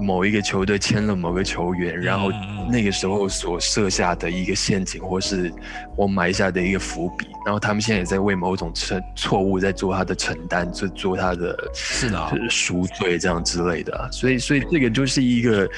[0.00, 2.30] 某一个球队签了某个球员，然后
[2.70, 5.52] 那个时候所设下的一个陷阱，或是
[5.94, 7.26] 我埋下的一个伏笔。
[7.44, 14.08] 然后他们现在也在为某种错错误在做他的承担，做做他的是的赎罪这样之类的。
[14.10, 15.68] 所以所以这个就是一个。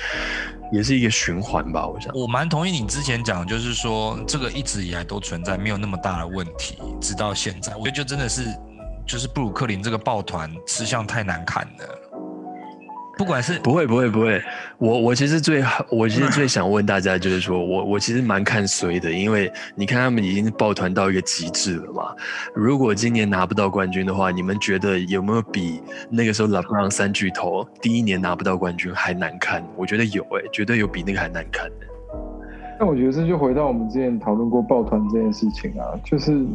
[0.71, 2.15] 也是一个循环吧，我想。
[2.15, 8.45] 我蛮同意你之前讲，就是说这个一直以来都存在，没有那么大的问题，直到现在，我觉得就真的是，
[9.07, 12.08] 就是布鲁克林这个抱团吃相太难看了。
[13.19, 14.41] 不管是不会不会不会，
[14.79, 22.15] 我我其实最我其实最想问大家就是说我我其实蛮看衰的，因为你看他们已经抱团到一个极致了嘛。
[22.55, 29.67] 如果今年拿不到冠军的话，你们觉得有没有比那个时候 LeBron 三巨头第一年拿不到冠军还难看？
[29.77, 31.87] 我觉得有哎，绝对有比那个还难看的。
[32.79, 36.47] 那我觉得这就回到我们之前讨论过抱团这件事情啊，就是。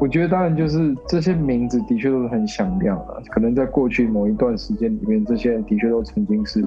[0.00, 6.64] 我觉得当然就是这些名字的确都是很响亮的，可能在过去某一段时间里面，这些人的确都曾经是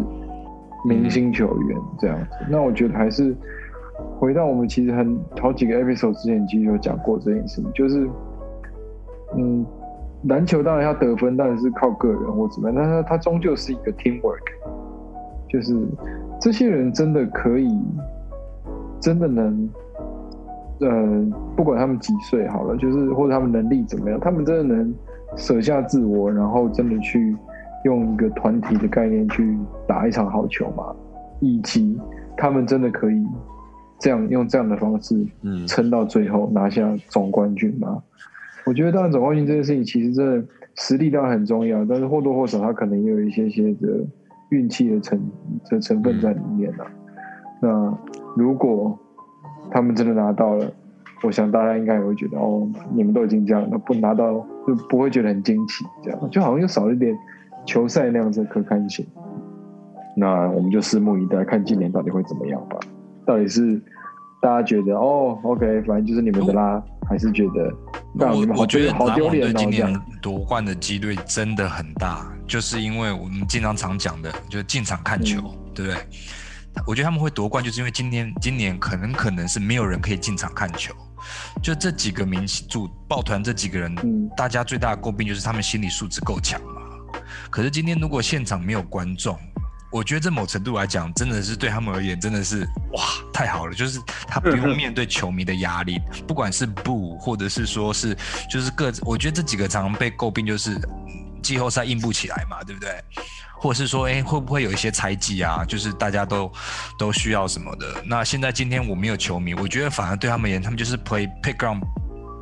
[0.86, 2.27] 明星球员这样子。
[2.49, 3.34] 那我觉得还是
[4.19, 8.05] 回到我们其实很好几个 episode 之前其实有讲过这件事情，就是
[9.38, 9.65] 嗯，
[10.23, 14.43] 篮球当然要得分当然是靠个人或怎么样，但是它终究是一个 teamwork，
[15.47, 15.73] 就是
[16.39, 17.79] 这些人真的可以，
[18.99, 19.69] 真的能。
[20.82, 24.93] 呃，不管他们几岁好了，就是或者他们能力怎么样，他们真的能
[25.38, 27.36] 舍下自我，然后真的去
[27.86, 29.57] 用一个团体的概念去
[29.88, 30.93] 打一场好球吗？
[31.39, 31.99] 以及
[32.38, 33.25] 他们真的可以
[33.99, 38.01] 这样用这样的方式，嗯，撑到最后拿下总冠军吗？
[38.65, 43.88] 我觉得当然总冠军这件事情，其实真的实力当然很重要，但是或多或少他可能也有一些些的
[44.49, 45.19] 运气的成
[45.69, 46.84] 的成分在里面呢。
[47.59, 47.97] 那
[48.36, 48.97] 如果
[49.72, 50.72] 他们真的拿到了，
[51.24, 57.17] 我想大家应该也会觉得哦，你们都已经这样那，不拿到就不会觉得很惊奇，这样就好像又少了一点
[57.65, 59.05] 球赛那样子可看性。
[60.15, 62.78] 那我们就拭目以待，看今年到底会怎么样吧。
[63.26, 63.82] 到底是
[64.41, 67.74] 大家觉得哦，OK，反正就是你们的啦，还是觉得？
[68.19, 75.39] 我我觉得好丢脸哦，今年夺冠的几率真的很大，就是因为我们经常常讲的，就是进场看球，
[75.74, 75.95] 对不对？
[76.88, 80.93] 我觉得他们会夺冠，就是因为今天今年可能可能是没有人可以进场看球，
[81.61, 86.82] 就这几个明星主抱团这几个人，大家最大的诟病就是他们心理素质够强嘛。
[87.49, 89.38] 可是今天如果现场没有观众，
[89.91, 93.03] 我觉得这某程度来讲，真的是对他们而言真的是哇
[93.34, 98.17] 太好了，就是他不用面对球迷的压力，不管是不或者是说是
[98.49, 100.80] 就是各，我觉得这几个常常被诟病就是
[101.42, 103.04] 季后赛硬不起来嘛，对不对？
[103.60, 105.64] 或者是说，哎，会不会有一些猜忌啊？
[105.68, 106.52] 就是大家都
[106.98, 107.86] 都需要什么的。
[108.04, 111.78] 那现在今天我没有球迷，我觉得反而对他们而言，他们就是 play pick up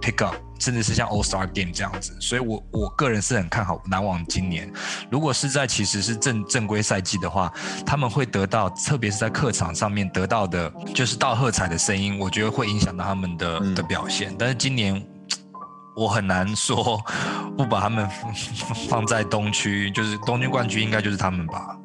[0.02, 2.16] pick up，甚至是像 All Star Game 这样子。
[2.22, 4.72] 所以，我我个人是很看好篮网今年。
[5.12, 7.52] 如果是在其实是正正规赛季的话，
[7.86, 14.34] 他们会得到，特别是在客场上面得到的，就是到喝彩的声音，我觉得会影响到他们的的表现。
[14.40, 15.06] 但是今年。
[15.96, 17.00] 我很难说
[17.58, 18.08] 不把他们
[18.90, 21.76] 放在东区，就是东区冠军应该就是他们吧。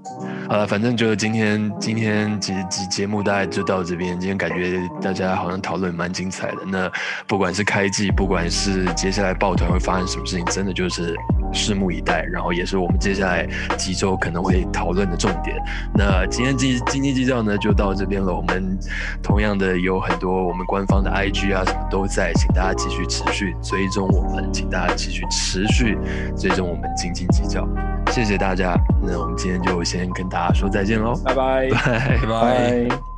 [0.49, 4.19] 好了，反正就今天今天节节节目大概就到这边。
[4.21, 6.59] 今天感觉大家好像讨论蛮精彩的。
[6.67, 6.91] 那
[7.27, 11.17] 不管是开季，不管是接下来抱团会发生什么事情，真的就是
[11.55, 12.23] 拭目以待。
[12.25, 13.47] 然后也是我们接下来
[13.77, 15.57] 几周可能会讨论的重点。
[15.95, 18.35] 那今天经经济计较呢就到这边了。
[18.35, 18.79] 我们
[19.23, 25.97] 同样的有很多我们官方的 IG 啊什么都在，请大家继续持续追踪我们，请大家继续持续
[26.37, 27.67] 追踪我们斤斤计较。
[28.11, 33.14] 谢谢大家，那我们今天就先跟大家说再见喽，拜拜，拜拜拜。